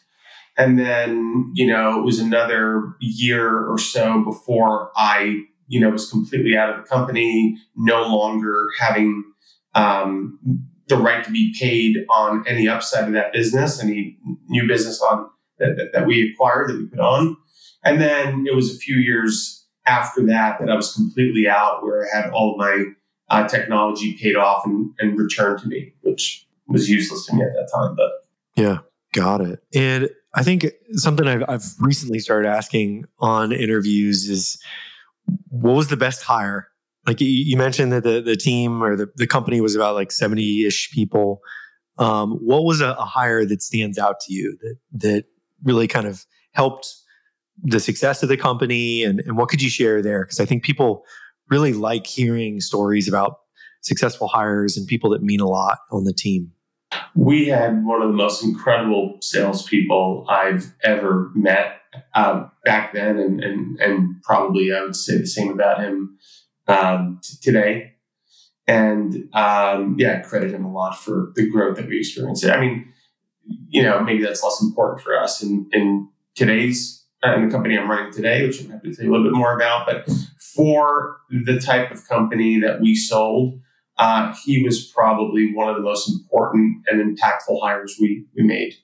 and 0.57 0.79
then 0.79 1.53
you 1.55 1.67
know 1.67 2.01
it 2.01 2.05
was 2.05 2.19
another 2.19 2.95
year 3.01 3.67
or 3.67 3.77
so 3.77 4.25
before 4.25 4.91
I 4.97 5.43
you 5.69 5.79
know 5.79 5.91
was 5.91 6.11
completely 6.11 6.57
out 6.57 6.71
of 6.71 6.77
the 6.77 6.89
company, 6.89 7.59
no 7.77 8.07
longer 8.07 8.69
having 8.81 9.23
um, 9.77 10.39
the 10.89 10.97
right 10.97 11.25
to 11.25 11.31
be 11.31 11.55
paid 11.59 11.99
on 12.09 12.45
any 12.49 12.67
upside 12.67 13.05
of 13.05 13.13
that 13.13 13.33
business, 13.33 13.83
any 13.83 14.19
new 14.49 14.67
business 14.67 15.01
on 15.01 15.29
that, 15.59 15.77
that, 15.77 15.93
that 15.93 16.07
we 16.07 16.33
acquired 16.33 16.71
that 16.71 16.79
we 16.79 16.87
put 16.87 17.01
on. 17.01 17.37
And 17.85 18.01
then 18.01 18.47
it 18.49 18.55
was 18.55 18.75
a 18.75 18.79
few 18.79 18.97
years 18.97 19.67
after 19.87 20.25
that 20.27 20.59
that 20.59 20.69
I 20.69 20.75
was 20.75 20.93
completely 20.95 21.47
out, 21.49 21.83
where 21.83 22.05
I 22.05 22.17
had 22.17 22.31
all 22.31 22.53
of 22.53 22.59
my 22.59 22.85
uh, 23.29 23.47
technology 23.47 24.17
paid 24.21 24.37
off 24.37 24.63
and, 24.65 24.93
and 24.99 25.19
returned 25.19 25.61
to 25.61 25.69
me, 25.69 25.93
which 26.01 26.47
was 26.67 26.89
useless 26.89 27.27
to 27.27 27.35
me 27.35 27.43
at 27.43 27.53
that 27.55 27.71
time. 27.73 27.95
But 27.95 28.11
yeah, 28.57 28.79
got 29.13 29.41
it. 29.41 29.61
And 29.75 30.09
I 30.35 30.43
think 30.43 30.67
something 30.93 31.27
I've, 31.27 31.45
I've 31.49 31.65
recently 31.79 32.19
started 32.19 32.49
asking 32.49 33.05
on 33.19 33.53
interviews 33.53 34.29
is 34.29 34.59
what 35.49 35.75
was 35.75 35.89
the 35.89 35.97
best 35.97 36.23
hire 36.23 36.69
like 37.07 37.21
you 37.21 37.57
mentioned 37.57 37.93
that 37.93 38.03
the, 38.03 38.21
the 38.21 38.37
team 38.37 38.83
or 38.83 38.97
the, 38.97 39.09
the 39.17 39.27
company 39.27 39.61
was 39.61 39.77
about 39.77 39.95
like 39.95 40.11
70 40.11 40.67
ish 40.67 40.91
people. 40.91 41.41
Um, 41.99 42.33
what 42.43 42.65
was 42.65 42.81
a, 42.81 42.91
a, 42.91 43.05
hire 43.05 43.47
that 43.47 43.63
stands 43.63 43.97
out 43.97 44.21
to 44.21 44.33
you 44.33 44.59
that, 44.61 44.77
that 44.93 45.25
really 45.63 45.87
kind 45.87 46.07
of 46.07 46.27
helped 46.53 46.93
the 47.63 47.81
success 47.81 48.23
of 48.23 48.29
the 48.29 48.37
company? 48.37 49.03
And, 49.03 49.21
and 49.21 49.39
what 49.39 49.49
could 49.49 49.63
you 49.63 49.71
share 49.71 50.03
there? 50.03 50.25
Because 50.25 50.41
I 50.41 50.45
think 50.45 50.63
people 50.63 51.05
really 51.49 51.73
like 51.73 52.07
hearing 52.07 52.61
stories 52.61 53.09
about 53.09 53.39
successful 53.83 54.29
hires 54.29 54.77
and 54.77 54.87
people 54.87 55.11
that 55.11 55.23
mean 55.23 55.41
a 55.41 55.47
lot 55.47 55.79
on 55.91 56.05
the 56.05 56.13
team. 56.13 56.53
We 57.15 57.47
had 57.47 57.85
one 57.85 58.03
of 58.03 58.09
the 58.09 58.15
most 58.15 58.45
incredible 58.45 59.19
salespeople 59.23 60.27
I've 60.29 60.75
ever 60.83 61.31
met 61.35 61.81
uh, 62.15 62.47
back 62.65 62.93
then, 62.93 63.19
and, 63.19 63.43
and 63.43 63.81
and 63.81 64.23
probably 64.23 64.73
I 64.73 64.83
would 64.83 64.97
say 64.97 65.19
the 65.19 65.27
same 65.27 65.51
about 65.51 65.81
him 65.81 66.19
um, 66.69 67.21
t- 67.23 67.37
today. 67.41 67.93
And 68.67 69.29
um, 69.33 69.97
yeah, 69.99 70.19
I 70.19 70.29
credit 70.29 70.51
him 70.51 70.65
a 70.65 70.73
lot 70.73 70.99
for 70.99 71.33
the 71.37 71.49
growth 71.49 71.77
that 71.77 71.89
we 71.89 71.99
experienced. 71.99 72.45
I 72.47 72.61
mean, 72.61 72.93
you 73.69 73.83
know, 73.83 74.03
maybe 74.03 74.23
that's 74.23 74.43
less 74.43 74.61
important 74.61 75.03
for 75.03 75.17
us 75.19 75.43
in, 75.43 75.69
in 75.73 76.09
today's 76.35 77.05
uh, 77.25 77.35
in 77.35 77.47
the 77.47 77.51
company 77.51 77.79
I'm 77.79 77.89
running 77.89 78.13
today, 78.13 78.47
which 78.47 78.61
I'm 78.61 78.71
happy 78.71 78.91
to 78.91 78.97
tell 78.97 79.05
you 79.05 79.11
a 79.11 79.13
little 79.13 79.31
bit 79.31 79.37
more 79.37 79.55
about. 79.55 79.87
But 79.87 80.09
for 80.55 81.19
the 81.31 81.61
type 81.61 81.91
of 81.91 82.07
company 82.09 82.61
that 82.61 82.81
we 82.81 82.95
sold, 82.95 83.61
uh, 83.99 84.35
he 84.45 84.63
was 84.63 84.85
probably 84.87 85.53
one 85.55 85.69
of 85.69 85.77
the 85.77 85.83
most 85.83 86.11
important 86.11 86.85
and 86.89 87.01
impactful 87.01 87.61
hires 87.63 87.97
we, 88.01 88.27
we 88.37 88.43
made. 88.43 88.75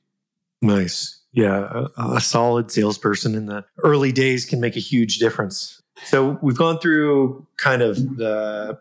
Nice. 0.62 1.20
Yeah, 1.32 1.86
a, 1.96 2.14
a 2.14 2.20
solid 2.20 2.70
salesperson 2.70 3.34
in 3.34 3.46
the 3.46 3.64
early 3.82 4.12
days 4.12 4.44
can 4.44 4.60
make 4.60 4.76
a 4.76 4.80
huge 4.80 5.18
difference. 5.18 5.81
So 6.04 6.38
we've 6.42 6.56
gone 6.56 6.78
through 6.78 7.46
kind 7.58 7.82
of 7.82 7.96
the 8.16 8.78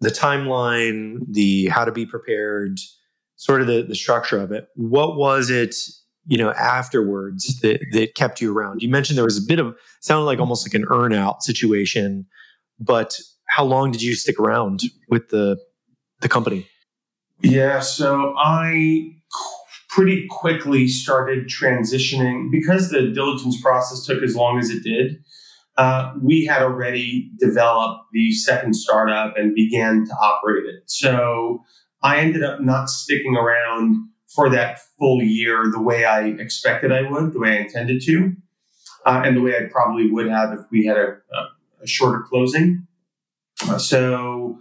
the 0.00 0.10
timeline, 0.10 1.20
the 1.28 1.66
how 1.68 1.84
to 1.84 1.92
be 1.92 2.06
prepared, 2.06 2.78
sort 3.36 3.60
of 3.60 3.66
the, 3.66 3.82
the 3.82 3.94
structure 3.94 4.38
of 4.38 4.52
it. 4.52 4.68
What 4.76 5.16
was 5.16 5.50
it, 5.50 5.74
you 6.26 6.38
know, 6.38 6.52
afterwards 6.52 7.60
that 7.60 7.80
that 7.92 8.14
kept 8.14 8.40
you 8.40 8.56
around? 8.56 8.82
You 8.82 8.88
mentioned 8.88 9.16
there 9.16 9.24
was 9.24 9.42
a 9.42 9.46
bit 9.46 9.58
of 9.58 9.74
sounded 10.00 10.24
like 10.24 10.38
almost 10.38 10.66
like 10.66 10.74
an 10.74 10.86
earn 10.90 11.12
out 11.12 11.42
situation, 11.42 12.26
but 12.78 13.18
how 13.48 13.64
long 13.64 13.90
did 13.90 14.02
you 14.02 14.14
stick 14.14 14.38
around 14.38 14.80
with 15.08 15.28
the 15.28 15.58
the 16.20 16.28
company? 16.28 16.66
Yeah, 17.40 17.80
so 17.80 18.34
I 18.36 19.12
pretty 19.88 20.26
quickly 20.28 20.86
started 20.86 21.46
transitioning 21.46 22.50
because 22.50 22.90
the 22.90 23.08
diligence 23.08 23.60
process 23.60 24.04
took 24.04 24.22
as 24.22 24.36
long 24.36 24.58
as 24.58 24.70
it 24.70 24.82
did. 24.82 25.22
Uh, 25.78 26.12
we 26.20 26.44
had 26.44 26.60
already 26.60 27.30
developed 27.38 28.04
the 28.12 28.32
second 28.32 28.74
startup 28.74 29.36
and 29.36 29.54
began 29.54 30.04
to 30.04 30.12
operate 30.14 30.64
it. 30.64 30.82
So 30.86 31.64
I 32.02 32.18
ended 32.18 32.42
up 32.42 32.60
not 32.60 32.90
sticking 32.90 33.36
around 33.36 34.08
for 34.26 34.50
that 34.50 34.80
full 34.98 35.22
year 35.22 35.70
the 35.70 35.80
way 35.80 36.04
I 36.04 36.26
expected 36.26 36.90
I 36.90 37.02
would, 37.02 37.32
the 37.32 37.38
way 37.38 37.58
I 37.58 37.60
intended 37.60 38.02
to, 38.02 38.32
uh, 39.06 39.22
and 39.24 39.36
the 39.36 39.40
way 39.40 39.56
I 39.56 39.68
probably 39.70 40.10
would 40.10 40.28
have 40.28 40.52
if 40.52 40.60
we 40.72 40.84
had 40.84 40.96
a, 40.96 41.16
a, 41.32 41.84
a 41.84 41.86
shorter 41.86 42.24
closing. 42.28 42.86
Uh, 43.68 43.78
so 43.78 44.58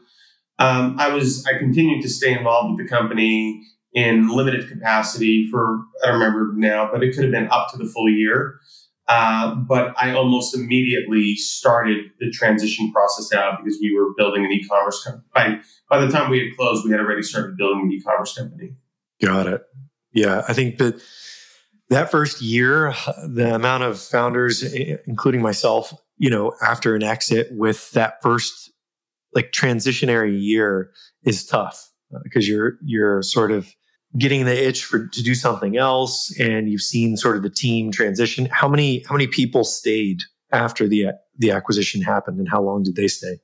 um, 0.59 0.95
I 0.99 1.09
was 1.09 1.45
I 1.45 1.57
continued 1.57 2.01
to 2.03 2.09
stay 2.09 2.31
involved 2.31 2.77
with 2.77 2.87
the 2.87 2.95
company 2.95 3.63
in 3.93 4.27
limited 4.27 4.69
capacity 4.69 5.47
for 5.49 5.79
I 6.03 6.11
don't 6.11 6.19
remember 6.19 6.53
now, 6.55 6.89
but 6.91 7.03
it 7.03 7.15
could 7.15 7.23
have 7.23 7.31
been 7.31 7.49
up 7.49 7.71
to 7.71 7.77
the 7.77 7.85
full 7.85 8.09
year. 8.09 8.59
Uh, 9.07 9.55
but 9.55 9.93
I 9.97 10.11
almost 10.13 10.53
immediately 10.53 11.35
started 11.35 12.11
the 12.19 12.29
transition 12.29 12.91
process 12.91 13.33
out 13.33 13.63
because 13.63 13.79
we 13.81 13.97
were 13.97 14.13
building 14.17 14.43
an 14.43 14.51
e-commerce 14.51 15.01
company. 15.03 15.23
By, 15.33 15.59
by 15.89 16.05
the 16.05 16.11
time 16.11 16.29
we 16.29 16.39
had 16.39 16.57
closed, 16.57 16.83
we 16.83 16.91
had 16.91 16.99
already 16.99 17.21
started 17.23 17.55
building 17.55 17.83
an 17.83 17.91
e-commerce 17.91 18.37
company. 18.37 18.75
Got 19.21 19.47
it. 19.47 19.61
Yeah, 20.11 20.43
I 20.47 20.53
think 20.53 20.77
that 20.79 21.01
that 21.89 22.11
first 22.11 22.41
year, 22.41 22.93
the 23.25 23.53
amount 23.55 23.83
of 23.83 23.99
founders, 23.99 24.61
including 24.63 25.41
myself, 25.41 25.93
you 26.17 26.29
know, 26.29 26.53
after 26.61 26.95
an 26.95 27.03
exit 27.03 27.47
with 27.51 27.91
that 27.91 28.21
first 28.21 28.71
like 29.33 29.51
transitionary 29.51 30.37
year 30.37 30.91
is 31.23 31.45
tough 31.45 31.91
because 32.23 32.45
uh, 32.45 32.51
you're 32.51 32.73
you're 32.83 33.21
sort 33.21 33.51
of 33.51 33.73
getting 34.15 34.45
the 34.45 34.67
itch 34.67 34.85
for 34.85 35.07
to 35.07 35.23
do 35.23 35.35
something 35.35 35.77
else 35.77 36.33
and 36.39 36.69
you've 36.69 36.81
seen 36.81 37.17
sort 37.17 37.35
of 37.35 37.43
the 37.43 37.49
team 37.49 37.91
transition. 37.91 38.47
How 38.51 38.67
many 38.67 39.03
how 39.07 39.15
many 39.15 39.27
people 39.27 39.63
stayed 39.63 40.21
after 40.51 40.87
the 40.87 41.07
the 41.37 41.51
acquisition 41.51 42.01
happened 42.01 42.39
and 42.39 42.47
how 42.49 42.61
long 42.61 42.83
did 42.83 42.95
they 42.95 43.07
stay? 43.07 43.39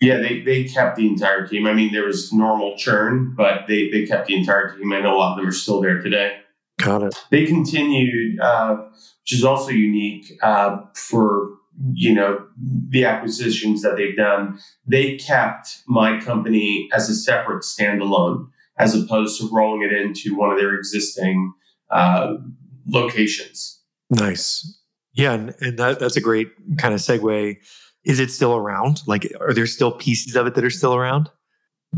Yeah 0.00 0.18
they, 0.18 0.40
they 0.40 0.64
kept 0.64 0.96
the 0.96 1.06
entire 1.06 1.46
team. 1.46 1.66
I 1.66 1.72
mean 1.72 1.92
there 1.92 2.04
was 2.04 2.32
normal 2.32 2.76
churn 2.76 3.34
but 3.36 3.66
they, 3.66 3.90
they 3.90 4.06
kept 4.06 4.28
the 4.28 4.36
entire 4.36 4.76
team. 4.76 4.92
I 4.92 5.00
know 5.00 5.16
a 5.16 5.18
lot 5.18 5.32
of 5.32 5.38
them 5.38 5.48
are 5.48 5.52
still 5.52 5.80
there 5.80 6.00
today. 6.00 6.38
Got 6.78 7.02
it. 7.02 7.14
They 7.30 7.44
continued 7.44 8.40
uh, 8.40 8.76
which 9.22 9.32
is 9.32 9.44
also 9.44 9.70
unique 9.70 10.32
uh, 10.42 10.78
for 10.94 11.50
you 11.92 12.14
know 12.14 12.46
the 12.88 13.04
acquisitions 13.04 13.82
that 13.82 13.96
they've 13.96 14.16
done. 14.16 14.58
They 14.86 15.16
kept 15.16 15.82
my 15.86 16.20
company 16.20 16.88
as 16.92 17.08
a 17.08 17.14
separate 17.14 17.62
standalone 17.62 18.48
as 18.80 18.94
opposed 18.94 19.40
to 19.40 19.48
rolling 19.52 19.82
it 19.82 19.92
into 19.92 20.36
one 20.36 20.50
of 20.50 20.58
their 20.58 20.74
existing 20.74 21.52
uh, 21.90 22.34
locations. 22.86 23.82
Nice. 24.08 24.78
Yeah, 25.12 25.34
and, 25.34 25.54
and 25.60 25.78
that, 25.78 26.00
that's 26.00 26.16
a 26.16 26.20
great 26.20 26.48
kind 26.78 26.94
of 26.94 27.00
segue. 27.00 27.56
Is 28.04 28.18
it 28.18 28.30
still 28.30 28.56
around? 28.56 29.02
Like, 29.06 29.30
are 29.40 29.52
there 29.52 29.66
still 29.66 29.92
pieces 29.92 30.34
of 30.34 30.46
it 30.46 30.54
that 30.54 30.64
are 30.64 30.70
still 30.70 30.94
around? 30.94 31.28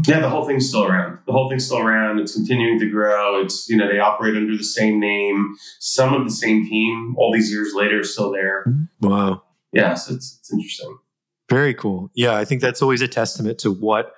Yeah, 0.06 0.20
the 0.20 0.28
whole 0.28 0.46
thing's 0.46 0.68
still 0.68 0.84
around. 0.84 1.18
The 1.26 1.32
whole 1.32 1.48
thing's 1.48 1.66
still 1.66 1.78
around. 1.78 2.18
It's 2.18 2.34
continuing 2.34 2.80
to 2.80 2.90
grow. 2.90 3.40
It's, 3.42 3.68
you 3.68 3.76
know, 3.76 3.86
they 3.86 3.98
operate 3.98 4.34
under 4.34 4.56
the 4.56 4.64
same 4.64 4.98
name. 4.98 5.54
Some 5.80 6.14
of 6.14 6.24
the 6.24 6.34
same 6.34 6.66
team, 6.66 7.14
all 7.18 7.32
these 7.32 7.52
years 7.52 7.74
later, 7.74 8.00
is 8.00 8.12
still 8.12 8.32
there. 8.32 8.64
Wow. 9.00 9.42
Yeah, 9.72 9.94
so 9.94 10.14
it's, 10.14 10.38
it's 10.40 10.52
interesting. 10.52 10.98
Very 11.50 11.74
cool. 11.74 12.10
Yeah, 12.14 12.36
I 12.36 12.46
think 12.46 12.62
that's 12.62 12.80
always 12.80 13.02
a 13.02 13.08
testament 13.08 13.58
to 13.58 13.70
what 13.70 14.14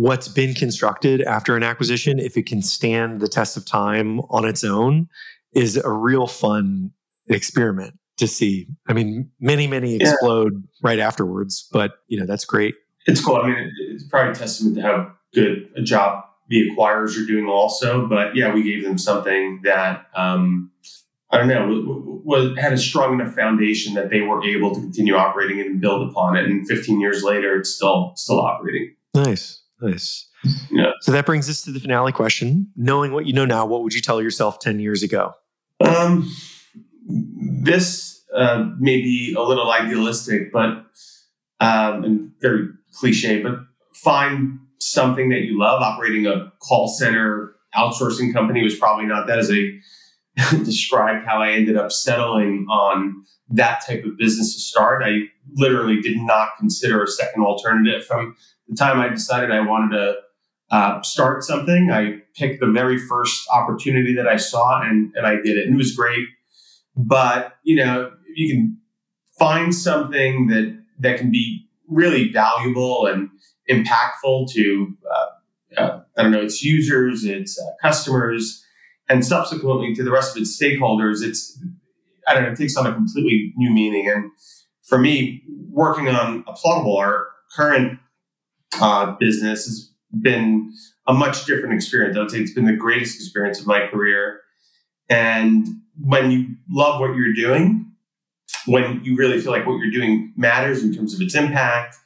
what's 0.00 0.28
been 0.28 0.54
constructed 0.54 1.20
after 1.20 1.56
an 1.56 1.62
acquisition, 1.62 2.18
if 2.18 2.38
it 2.38 2.46
can 2.46 2.62
stand 2.62 3.20
the 3.20 3.28
test 3.28 3.58
of 3.58 3.66
time 3.66 4.20
on 4.30 4.46
its 4.46 4.64
own, 4.64 5.06
is 5.52 5.76
a 5.76 5.92
real 5.92 6.26
fun 6.26 6.90
experiment 7.28 7.98
to 8.16 8.26
see. 8.26 8.66
I 8.88 8.94
mean, 8.94 9.30
many, 9.40 9.66
many 9.66 9.96
explode 9.96 10.54
yeah. 10.54 10.80
right 10.82 10.98
afterwards, 10.98 11.68
but 11.70 11.98
you 12.08 12.18
know, 12.18 12.24
that's 12.24 12.46
great. 12.46 12.76
It's 13.06 13.22
cool. 13.22 13.36
I 13.36 13.48
mean, 13.48 13.72
it's 13.90 14.04
probably 14.04 14.32
a 14.32 14.34
testament 14.34 14.76
to 14.76 14.82
how 14.82 15.12
good 15.34 15.68
a 15.76 15.82
job 15.82 16.24
the 16.48 16.70
acquirers 16.70 17.22
are 17.22 17.26
doing 17.26 17.46
also. 17.46 18.06
But 18.06 18.34
yeah, 18.34 18.54
we 18.54 18.62
gave 18.62 18.82
them 18.82 18.96
something 18.96 19.60
that 19.64 20.06
um, 20.16 20.70
I 21.30 21.36
don't 21.36 21.48
know 21.48 22.22
was 22.24 22.56
had 22.58 22.72
a 22.72 22.78
strong 22.78 23.20
enough 23.20 23.34
foundation 23.34 23.92
that 23.94 24.08
they 24.08 24.22
were 24.22 24.42
able 24.44 24.74
to 24.74 24.80
continue 24.80 25.14
operating 25.14 25.60
and 25.60 25.78
build 25.78 26.08
upon 26.08 26.38
it. 26.38 26.46
And 26.46 26.66
15 26.66 27.00
years 27.00 27.22
later, 27.22 27.56
it's 27.56 27.68
still 27.68 28.14
still 28.16 28.40
operating. 28.40 28.94
Nice. 29.14 29.60
Nice. 29.80 30.28
Yeah. 30.70 30.92
So 31.00 31.12
that 31.12 31.26
brings 31.26 31.48
us 31.48 31.62
to 31.62 31.72
the 31.72 31.80
finale 31.80 32.12
question. 32.12 32.70
Knowing 32.76 33.12
what 33.12 33.26
you 33.26 33.32
know 33.32 33.44
now, 33.44 33.66
what 33.66 33.82
would 33.82 33.94
you 33.94 34.00
tell 34.00 34.22
yourself 34.22 34.58
10 34.58 34.80
years 34.80 35.02
ago? 35.02 35.34
Um, 35.80 36.30
this 37.06 38.22
uh, 38.34 38.70
may 38.78 39.00
be 39.00 39.34
a 39.36 39.42
little 39.42 39.70
idealistic, 39.70 40.52
but 40.52 40.84
um, 41.60 42.04
and 42.04 42.32
very 42.40 42.68
cliche, 42.92 43.42
but 43.42 43.60
find 43.94 44.58
something 44.78 45.28
that 45.30 45.40
you 45.40 45.58
love. 45.58 45.82
Operating 45.82 46.26
a 46.26 46.52
call 46.60 46.88
center 46.88 47.54
outsourcing 47.74 48.32
company 48.32 48.62
was 48.62 48.76
probably 48.76 49.06
not 49.06 49.26
that 49.26 49.38
as 49.38 49.50
a 49.50 49.78
described 50.64 51.26
how 51.26 51.42
I 51.42 51.50
ended 51.50 51.76
up 51.76 51.92
settling 51.92 52.66
on 52.70 53.24
that 53.50 53.84
type 53.86 54.04
of 54.04 54.16
business 54.16 54.54
to 54.54 54.60
start. 54.60 55.02
I 55.04 55.22
literally 55.54 56.00
did 56.00 56.16
not 56.18 56.50
consider 56.58 57.02
a 57.02 57.06
second 57.08 57.42
alternative 57.42 58.04
from 58.04 58.36
the 58.70 58.76
time 58.76 59.00
I 59.00 59.08
decided 59.08 59.50
I 59.50 59.60
wanted 59.60 59.96
to 59.96 60.14
uh, 60.70 61.02
start 61.02 61.42
something, 61.42 61.90
I 61.90 62.18
picked 62.36 62.60
the 62.60 62.70
very 62.70 62.96
first 62.96 63.46
opportunity 63.52 64.14
that 64.14 64.28
I 64.28 64.36
saw 64.36 64.80
and, 64.82 65.12
and 65.16 65.26
I 65.26 65.36
did 65.36 65.58
it. 65.58 65.66
And 65.66 65.74
it 65.74 65.76
was 65.76 65.94
great. 65.94 66.26
But, 66.96 67.56
you 67.64 67.76
know, 67.76 68.12
you 68.34 68.48
can 68.48 68.78
find 69.38 69.74
something 69.74 70.46
that, 70.46 70.80
that 71.00 71.18
can 71.18 71.32
be 71.32 71.66
really 71.88 72.30
valuable 72.30 73.06
and 73.06 73.30
impactful 73.68 74.52
to, 74.52 74.96
uh, 75.10 75.80
uh, 75.80 76.00
I 76.16 76.22
don't 76.22 76.30
know, 76.30 76.42
its 76.42 76.62
users, 76.62 77.24
its 77.24 77.60
uh, 77.60 77.70
customers, 77.82 78.64
and 79.08 79.26
subsequently 79.26 79.94
to 79.96 80.04
the 80.04 80.12
rest 80.12 80.36
of 80.36 80.42
its 80.42 80.60
stakeholders. 80.60 81.24
It's, 81.24 81.60
I 82.28 82.34
don't 82.34 82.44
know, 82.44 82.50
it 82.50 82.56
takes 82.56 82.76
on 82.76 82.86
a 82.86 82.92
completely 82.92 83.52
new 83.56 83.70
meaning. 83.70 84.08
And 84.08 84.30
for 84.86 84.98
me, 84.98 85.42
working 85.68 86.06
on 86.08 86.44
a 86.46 86.52
Applaudable, 86.52 86.96
our 86.96 87.26
current 87.56 87.98
uh, 88.80 89.16
business 89.18 89.66
has 89.66 89.90
been 90.20 90.72
a 91.06 91.12
much 91.12 91.44
different 91.46 91.74
experience. 91.74 92.16
I 92.16 92.20
would 92.20 92.30
say 92.30 92.38
it's 92.38 92.52
been 92.52 92.66
the 92.66 92.76
greatest 92.76 93.16
experience 93.16 93.60
of 93.60 93.66
my 93.66 93.86
career. 93.86 94.40
And 95.08 95.66
when 96.00 96.30
you 96.30 96.48
love 96.70 97.00
what 97.00 97.14
you're 97.14 97.34
doing, 97.34 97.92
when 98.66 99.00
you 99.04 99.16
really 99.16 99.40
feel 99.40 99.52
like 99.52 99.66
what 99.66 99.78
you're 99.78 99.90
doing 99.90 100.32
matters 100.36 100.82
in 100.82 100.94
terms 100.94 101.14
of 101.14 101.20
its 101.20 101.34
impact, 101.34 101.96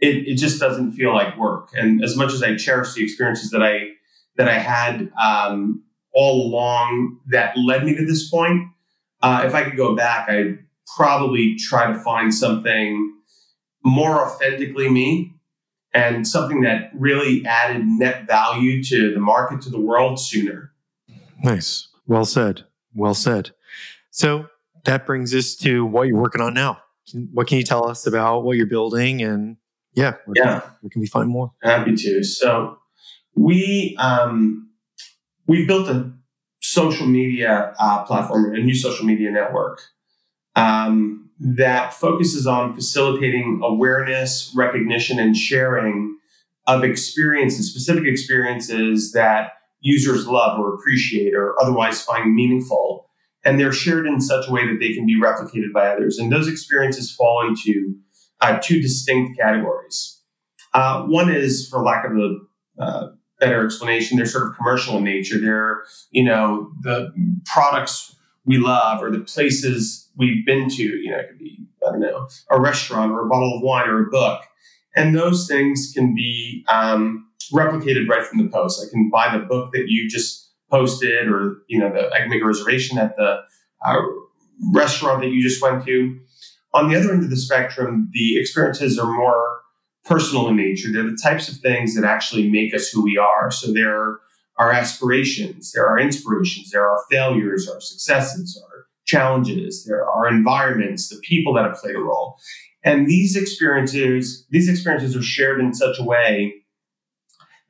it, 0.00 0.28
it 0.28 0.36
just 0.36 0.60
doesn't 0.60 0.92
feel 0.92 1.12
like 1.12 1.36
work. 1.38 1.70
And 1.74 2.02
as 2.02 2.16
much 2.16 2.32
as 2.32 2.42
I 2.42 2.56
cherish 2.56 2.94
the 2.94 3.02
experiences 3.02 3.50
that 3.50 3.62
I 3.62 3.90
that 4.36 4.48
I 4.48 4.58
had 4.58 5.12
um, 5.22 5.84
all 6.12 6.46
along 6.46 7.20
that 7.28 7.56
led 7.56 7.84
me 7.84 7.94
to 7.94 8.04
this 8.04 8.28
point, 8.28 8.68
uh, 9.22 9.44
if 9.46 9.54
I 9.54 9.62
could 9.62 9.76
go 9.76 9.94
back, 9.94 10.28
I'd 10.28 10.58
probably 10.96 11.56
try 11.56 11.92
to 11.92 11.98
find 12.00 12.34
something 12.34 13.14
more 13.84 14.26
authentically 14.26 14.88
me 14.88 15.33
and 15.94 16.26
something 16.26 16.62
that 16.62 16.90
really 16.94 17.44
added 17.46 17.86
net 17.86 18.26
value 18.26 18.82
to 18.84 19.14
the 19.14 19.20
market, 19.20 19.62
to 19.62 19.70
the 19.70 19.80
world 19.80 20.18
sooner. 20.18 20.72
Nice. 21.42 21.88
Well 22.06 22.24
said. 22.24 22.64
Well 22.94 23.14
said. 23.14 23.50
So 24.10 24.46
that 24.84 25.06
brings 25.06 25.34
us 25.34 25.54
to 25.56 25.84
what 25.86 26.08
you're 26.08 26.20
working 26.20 26.40
on 26.40 26.54
now. 26.54 26.78
What 27.32 27.46
can 27.46 27.58
you 27.58 27.64
tell 27.64 27.86
us 27.86 28.06
about 28.06 28.44
what 28.44 28.56
you're 28.56 28.66
building? 28.66 29.22
And 29.22 29.56
yeah, 29.94 30.14
where 30.24 30.34
yeah, 30.36 30.60
can, 30.60 30.70
where 30.80 30.90
can 30.90 31.00
we 31.00 31.06
find 31.06 31.28
more? 31.28 31.52
Happy 31.62 31.94
to. 31.94 32.24
So 32.24 32.78
we 33.34 33.96
um, 33.98 34.70
we've 35.46 35.68
built 35.68 35.88
a 35.88 36.12
social 36.60 37.06
media 37.06 37.74
uh, 37.78 38.04
platform, 38.04 38.54
a 38.54 38.58
new 38.58 38.74
social 38.74 39.06
media 39.06 39.30
network 39.30 39.82
um, 40.56 41.23
that 41.40 41.92
focuses 41.92 42.46
on 42.46 42.74
facilitating 42.74 43.60
awareness, 43.62 44.52
recognition, 44.54 45.18
and 45.18 45.36
sharing 45.36 46.16
of 46.66 46.84
experiences, 46.84 47.70
specific 47.70 48.04
experiences 48.06 49.12
that 49.12 49.52
users 49.80 50.26
love 50.26 50.58
or 50.58 50.74
appreciate 50.74 51.34
or 51.34 51.60
otherwise 51.60 52.02
find 52.02 52.34
meaningful. 52.34 53.10
And 53.44 53.60
they're 53.60 53.72
shared 53.72 54.06
in 54.06 54.20
such 54.20 54.48
a 54.48 54.52
way 54.52 54.66
that 54.66 54.78
they 54.80 54.94
can 54.94 55.04
be 55.04 55.20
replicated 55.20 55.72
by 55.74 55.88
others. 55.88 56.18
And 56.18 56.32
those 56.32 56.48
experiences 56.48 57.14
fall 57.14 57.46
into 57.46 57.94
uh, 58.40 58.58
two 58.62 58.80
distinct 58.80 59.38
categories. 59.38 60.22
Uh, 60.72 61.02
one 61.02 61.30
is, 61.30 61.68
for 61.68 61.84
lack 61.84 62.06
of 62.06 62.16
a 62.16 62.38
uh, 62.82 63.08
better 63.38 63.64
explanation, 63.64 64.16
they're 64.16 64.26
sort 64.26 64.48
of 64.48 64.56
commercial 64.56 64.96
in 64.96 65.04
nature. 65.04 65.38
They're, 65.38 65.84
you 66.10 66.24
know, 66.24 66.70
the 66.80 67.12
products 67.44 68.16
we 68.46 68.58
love 68.58 69.02
or 69.02 69.10
the 69.10 69.20
places 69.20 70.08
we've 70.16 70.44
been 70.44 70.68
to. 70.68 70.82
You 70.82 71.10
know, 71.10 71.18
it 71.18 71.28
could 71.28 71.38
be, 71.38 71.66
I 71.86 71.92
don't 71.92 72.00
know, 72.00 72.28
a 72.50 72.60
restaurant 72.60 73.12
or 73.12 73.26
a 73.26 73.28
bottle 73.28 73.56
of 73.56 73.62
wine 73.62 73.88
or 73.88 74.06
a 74.06 74.10
book. 74.10 74.42
And 74.96 75.14
those 75.14 75.48
things 75.48 75.92
can 75.94 76.14
be 76.14 76.64
um, 76.68 77.28
replicated 77.52 78.08
right 78.08 78.24
from 78.24 78.38
the 78.38 78.48
post. 78.48 78.84
I 78.84 78.90
can 78.90 79.10
buy 79.10 79.36
the 79.36 79.44
book 79.44 79.72
that 79.72 79.84
you 79.88 80.08
just 80.08 80.52
posted, 80.70 81.28
or 81.28 81.58
you 81.68 81.78
know, 81.78 81.92
the, 81.92 82.10
I 82.12 82.20
can 82.20 82.30
make 82.30 82.42
a 82.42 82.46
reservation 82.46 82.98
at 82.98 83.16
the 83.16 83.40
uh, 83.84 83.96
restaurant 84.72 85.20
that 85.22 85.28
you 85.28 85.42
just 85.42 85.62
went 85.62 85.84
to. 85.84 86.18
On 86.72 86.88
the 86.88 86.96
other 86.96 87.12
end 87.12 87.22
of 87.22 87.30
the 87.30 87.36
spectrum, 87.36 88.10
the 88.12 88.38
experiences 88.38 88.98
are 88.98 89.12
more 89.12 89.60
personal 90.04 90.48
in 90.48 90.56
nature. 90.56 90.92
They're 90.92 91.04
the 91.04 91.18
types 91.22 91.48
of 91.48 91.56
things 91.58 91.94
that 91.94 92.04
actually 92.04 92.50
make 92.50 92.74
us 92.74 92.88
who 92.88 93.02
we 93.02 93.16
are. 93.16 93.50
So 93.50 93.72
there 93.72 93.94
are 93.94 94.20
our 94.58 94.70
aspirations, 94.70 95.72
there 95.72 95.86
are 95.86 95.98
inspirations, 95.98 96.70
there 96.70 96.88
are 96.88 97.04
failures, 97.10 97.68
our 97.68 97.80
successes, 97.80 98.62
our 98.62 98.86
challenges, 99.04 99.84
there 99.84 100.08
are 100.08 100.28
environments, 100.28 101.08
the 101.08 101.20
people 101.22 101.54
that 101.54 101.64
have 101.64 101.76
played 101.76 101.96
a 101.96 102.00
role. 102.00 102.36
And 102.84 103.06
these 103.06 103.36
experiences, 103.36 104.46
these 104.50 104.68
experiences 104.68 105.16
are 105.16 105.22
shared 105.22 105.60
in 105.60 105.74
such 105.74 105.98
a 105.98 106.04
way 106.04 106.54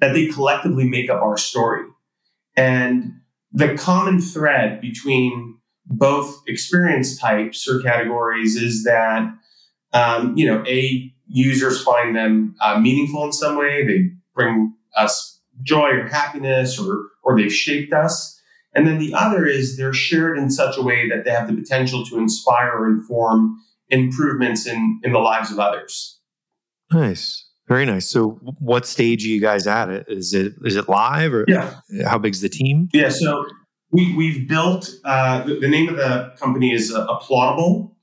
that 0.00 0.12
they 0.12 0.26
collectively 0.26 0.88
make 0.88 1.08
up 1.08 1.22
our 1.22 1.36
story. 1.36 1.84
And 2.56 3.20
the 3.52 3.76
common 3.76 4.20
thread 4.20 4.80
between 4.80 5.58
both 5.86 6.42
experience 6.46 7.18
types 7.18 7.68
or 7.68 7.80
categories 7.80 8.56
is 8.56 8.84
that 8.84 9.32
um, 9.92 10.36
you 10.36 10.46
know 10.46 10.64
a 10.66 11.12
users 11.26 11.82
find 11.82 12.16
them 12.16 12.54
uh, 12.60 12.78
meaningful 12.78 13.24
in 13.24 13.32
some 13.32 13.56
way 13.56 13.86
they 13.86 14.10
bring 14.34 14.74
us 14.96 15.33
joy 15.64 15.90
or 15.90 16.06
happiness 16.06 16.78
or 16.78 17.08
or 17.22 17.36
they've 17.38 17.52
shaped 17.52 17.92
us. 17.92 18.40
And 18.76 18.86
then 18.86 18.98
the 18.98 19.14
other 19.14 19.46
is 19.46 19.76
they're 19.76 19.92
shared 19.92 20.36
in 20.36 20.50
such 20.50 20.76
a 20.76 20.82
way 20.82 21.08
that 21.08 21.24
they 21.24 21.30
have 21.30 21.48
the 21.48 21.54
potential 21.54 22.04
to 22.06 22.18
inspire 22.18 22.72
or 22.72 22.88
inform 22.88 23.56
improvements 23.88 24.66
in 24.66 25.00
in 25.02 25.12
the 25.12 25.18
lives 25.18 25.50
of 25.50 25.58
others. 25.58 26.20
Nice. 26.92 27.44
Very 27.66 27.86
nice. 27.86 28.06
So 28.06 28.38
what 28.58 28.84
stage 28.84 29.24
are 29.24 29.28
you 29.28 29.40
guys 29.40 29.66
at? 29.66 29.88
Is 30.08 30.34
it 30.34 30.54
is 30.64 30.76
it 30.76 30.88
live 30.88 31.32
or 31.32 31.44
yeah. 31.48 31.74
how 32.06 32.18
big's 32.18 32.40
the 32.40 32.48
team? 32.48 32.88
Yeah 32.92 33.08
so 33.08 33.46
we, 33.94 34.12
we've 34.16 34.48
built, 34.48 34.90
uh, 35.04 35.44
the, 35.44 35.60
the, 35.60 35.68
name 35.68 35.88
of 35.88 35.96
the 35.96 36.34
company 36.40 36.74
is 36.74 36.92
uh, 36.92 37.06
Applaudable. 37.06 37.93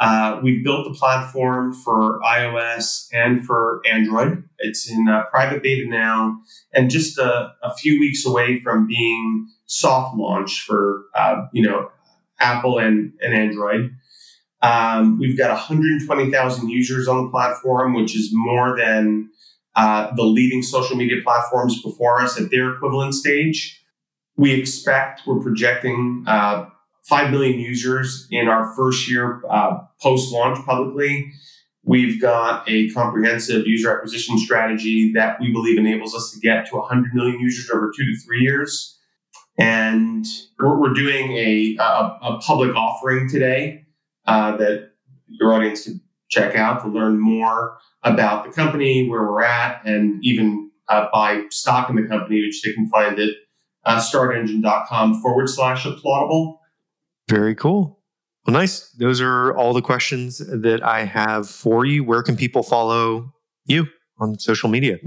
Uh, 0.00 0.40
we've 0.42 0.64
built 0.64 0.90
the 0.90 0.98
platform 0.98 1.74
for 1.74 2.20
iOS 2.20 3.06
and 3.12 3.44
for 3.44 3.82
Android. 3.86 4.42
It's 4.58 4.90
in 4.90 5.06
uh, 5.08 5.24
private 5.30 5.62
beta 5.62 5.86
now 5.88 6.40
and 6.72 6.90
just 6.90 7.18
a, 7.18 7.52
a, 7.62 7.74
few 7.76 8.00
weeks 8.00 8.24
away 8.24 8.60
from 8.60 8.86
being 8.86 9.46
soft 9.66 10.16
launch 10.16 10.62
for, 10.62 11.04
uh, 11.14 11.42
you 11.52 11.62
know, 11.62 11.90
Apple 12.38 12.78
and, 12.78 13.12
and 13.20 13.34
Android. 13.34 13.94
Um, 14.62 15.18
we've 15.18 15.36
got 15.36 15.50
120,000 15.50 16.70
users 16.70 17.06
on 17.06 17.24
the 17.24 17.30
platform, 17.30 17.92
which 17.92 18.16
is 18.16 18.30
more 18.32 18.78
than 18.78 19.28
uh, 19.76 20.14
the 20.16 20.24
leading 20.24 20.62
social 20.62 20.96
media 20.96 21.22
platforms 21.22 21.82
before 21.82 22.22
us 22.22 22.40
at 22.40 22.50
their 22.50 22.74
equivalent 22.74 23.14
stage 23.14 23.80
we 24.40 24.54
expect 24.54 25.20
we're 25.26 25.38
projecting 25.38 26.24
uh, 26.26 26.64
5 27.04 27.30
million 27.30 27.58
users 27.58 28.26
in 28.30 28.48
our 28.48 28.74
first 28.74 29.10
year 29.10 29.42
uh, 29.50 29.78
post 30.00 30.32
launch 30.32 30.64
publicly. 30.66 31.32
We've 31.82 32.20
got 32.20 32.68
a 32.68 32.90
comprehensive 32.90 33.66
user 33.66 33.96
acquisition 33.96 34.38
strategy 34.38 35.12
that 35.14 35.40
we 35.40 35.50
believe 35.50 35.78
enables 35.78 36.14
us 36.14 36.30
to 36.32 36.40
get 36.40 36.66
to 36.70 36.76
100 36.76 37.14
million 37.14 37.40
users 37.40 37.70
over 37.70 37.90
two 37.96 38.04
to 38.04 38.18
three 38.18 38.40
years. 38.40 38.98
And 39.58 40.24
we're, 40.58 40.94
doing 40.94 41.32
a, 41.32 41.76
a, 41.78 42.18
a, 42.22 42.40
public 42.40 42.74
offering 42.74 43.28
today 43.28 43.84
uh, 44.26 44.56
that 44.56 44.92
your 45.26 45.52
audience 45.52 45.84
can 45.84 46.00
check 46.28 46.56
out 46.56 46.82
to 46.82 46.88
learn 46.88 47.18
more 47.18 47.76
about 48.02 48.44
the 48.44 48.52
company, 48.52 49.08
where 49.08 49.22
we're 49.22 49.42
at, 49.42 49.84
and 49.84 50.24
even 50.24 50.70
uh, 50.88 51.08
buy 51.12 51.44
stock 51.50 51.90
in 51.90 51.96
the 51.96 52.06
company, 52.06 52.40
which 52.42 52.62
they 52.62 52.72
can 52.72 52.88
find 52.88 53.18
at 53.18 53.30
uh, 53.84 54.00
startengine.com 54.00 55.20
forward 55.20 55.48
slash 55.48 55.84
applaudable. 55.84 56.59
Very 57.30 57.54
cool. 57.54 58.00
Well, 58.44 58.54
nice. 58.54 58.90
Those 58.90 59.20
are 59.20 59.56
all 59.56 59.72
the 59.72 59.82
questions 59.82 60.38
that 60.38 60.82
I 60.82 61.04
have 61.04 61.48
for 61.48 61.84
you. 61.84 62.02
Where 62.02 62.22
can 62.22 62.36
people 62.36 62.64
follow 62.64 63.32
you 63.66 63.86
on 64.18 64.38
social 64.38 64.68
media? 64.68 64.98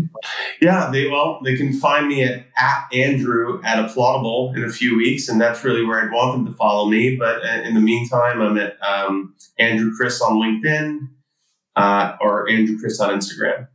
Yeah, 0.61 0.89
they 0.89 1.09
well, 1.09 1.41
they 1.43 1.57
can 1.57 1.73
find 1.73 2.07
me 2.07 2.23
at, 2.23 2.45
at 2.57 2.87
Andrew 2.93 3.61
at 3.63 3.77
applaudable 3.77 4.55
in 4.55 4.63
a 4.63 4.69
few 4.69 4.95
weeks, 4.95 5.27
and 5.27 5.41
that's 5.41 5.65
really 5.65 5.83
where 5.85 6.01
I'd 6.01 6.11
want 6.11 6.37
them 6.37 6.45
to 6.45 6.57
follow 6.57 6.89
me. 6.89 7.17
But 7.17 7.43
uh, 7.43 7.61
in 7.63 7.73
the 7.73 7.81
meantime, 7.81 8.41
I'm 8.41 8.57
at 8.57 8.81
um, 8.81 9.35
Andrew 9.59 9.91
Chris 9.93 10.21
on 10.21 10.37
LinkedIn 10.37 11.09
uh, 11.75 12.15
or 12.21 12.49
Andrew 12.49 12.79
Chris 12.79 13.01
on 13.01 13.19
Instagram. 13.19 13.67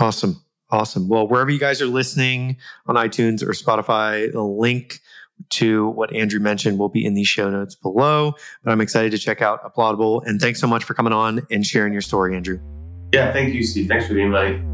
Awesome. 0.00 0.42
Awesome. 0.70 1.06
Well, 1.06 1.28
wherever 1.28 1.50
you 1.50 1.60
guys 1.60 1.82
are 1.82 1.86
listening 1.86 2.56
on 2.86 2.96
iTunes 2.96 3.42
or 3.42 3.50
Spotify, 3.50 4.32
the 4.32 4.42
link 4.42 5.00
to 5.52 5.88
what 5.90 6.14
Andrew 6.14 6.40
mentioned 6.40 6.78
will 6.78 6.88
be 6.88 7.04
in 7.04 7.14
the 7.14 7.24
show 7.24 7.50
notes 7.50 7.74
below. 7.74 8.34
But 8.64 8.72
I'm 8.72 8.80
excited 8.80 9.10
to 9.12 9.18
check 9.18 9.42
out 9.42 9.62
Applaudable. 9.64 10.22
And 10.26 10.40
thanks 10.40 10.60
so 10.60 10.66
much 10.66 10.84
for 10.84 10.94
coming 10.94 11.12
on 11.12 11.42
and 11.50 11.64
sharing 11.66 11.92
your 11.92 12.02
story, 12.02 12.36
Andrew. 12.36 12.58
Yeah, 13.12 13.32
thank 13.32 13.54
you, 13.54 13.62
Steve. 13.62 13.88
Thanks 13.88 14.06
for 14.06 14.14
the 14.14 14.22
invite. 14.22 14.71